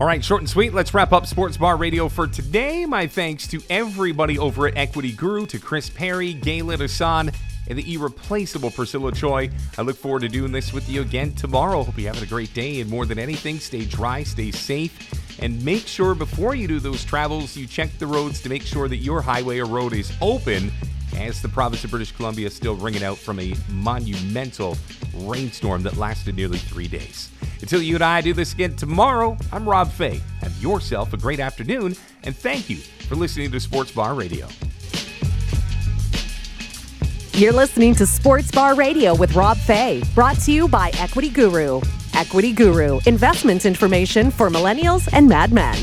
All 0.02 0.08
right, 0.08 0.26
short 0.26 0.42
and 0.42 0.50
sweet. 0.50 0.74
Let's 0.74 0.96
wrap 0.96 1.14
up 1.14 1.28
Sports 1.28 1.56
Bar 1.56 1.78
Radio 1.78 2.10
for 2.10 2.26
today. 2.26 2.84
My 2.88 3.06
thanks 3.06 3.46
to 3.50 3.62
everybody 3.70 4.40
over 4.40 4.68
at 4.68 4.76
Equity 4.76 5.12
Guru, 5.12 5.46
to 5.46 5.60
Chris 5.60 5.88
Parry, 5.92 6.34
Galen 6.34 6.80
Hassan, 6.80 7.32
and 7.68 7.78
the 7.78 7.94
irreplaceable 7.94 8.72
Priscilla 8.72 9.12
Choi. 9.12 9.50
I 9.78 9.82
look 9.82 9.98
forward 9.98 10.22
to 10.22 10.30
doing 10.30 10.52
this 10.52 10.74
with 10.74 10.90
you 10.90 11.02
again 11.02 11.34
tomorrow. 11.34 11.84
Hope 11.84 11.98
you're 11.98 12.12
having 12.12 12.28
a 12.28 12.30
great 12.30 12.54
day. 12.54 12.82
And 12.82 12.90
more 12.90 13.06
than 13.06 13.20
anything, 13.20 13.60
stay 13.60 13.86
dry, 13.86 14.24
stay 14.24 14.52
safe, 14.52 15.40
and 15.42 15.64
make 15.64 15.88
sure 15.88 16.16
before 16.16 16.56
you 16.56 16.68
do 16.68 16.80
those 16.80 17.04
travels, 17.04 17.56
you 17.58 17.68
check 17.68 17.98
the 17.98 18.08
roads 18.08 18.42
to 18.42 18.50
make 18.50 18.64
sure 18.64 18.88
that 18.88 18.98
your 18.98 19.22
highway 19.22 19.60
or 19.60 19.66
road 19.66 19.94
is 19.94 20.12
open 20.22 20.72
as 21.18 21.42
the 21.42 21.50
province 21.50 21.84
of 21.84 21.92
British 21.92 22.12
Columbia 22.12 22.48
is 22.48 22.56
still 22.56 22.76
wringing 22.76 23.04
out 23.04 23.18
from 23.18 23.40
a 23.40 23.56
monumental 23.70 24.78
rainstorm 25.20 25.84
that 25.84 25.98
lasted 25.98 26.36
nearly 26.36 26.58
three 26.58 26.88
days. 26.88 27.30
Until 27.62 27.82
you 27.82 27.96
and 27.96 28.04
I 28.04 28.22
do 28.22 28.34
this 28.34 28.54
again 28.54 28.76
tomorrow, 28.76 29.38
I'm 29.52 29.68
Rob 29.68 29.92
Fay. 29.92 30.22
Have 30.42 30.56
yourself 30.62 31.14
a 31.14 31.18
great 31.18 31.40
afternoon, 31.40 31.96
and 32.24 32.36
thank 32.36 32.70
you 32.70 32.78
for 32.78 33.16
listening 33.16 33.52
to 33.52 33.60
Sports 33.60 33.92
Bar 33.92 34.14
Radio. 34.14 34.48
You're 37.36 37.52
listening 37.52 37.94
to 37.96 38.06
Sports 38.06 38.50
Bar 38.50 38.76
Radio 38.76 39.14
with 39.14 39.36
Rob 39.36 39.58
Fay, 39.58 40.02
brought 40.14 40.38
to 40.44 40.54
you 40.54 40.70
by 40.70 40.92
Equity 40.98 41.28
Guru. 41.28 41.82
Equity 42.14 42.54
Guru, 42.54 43.02
investment 43.08 43.66
information 43.66 44.32
for 44.32 44.50
millennials 44.50 45.10
and 45.12 45.28
madmen. 45.28 45.76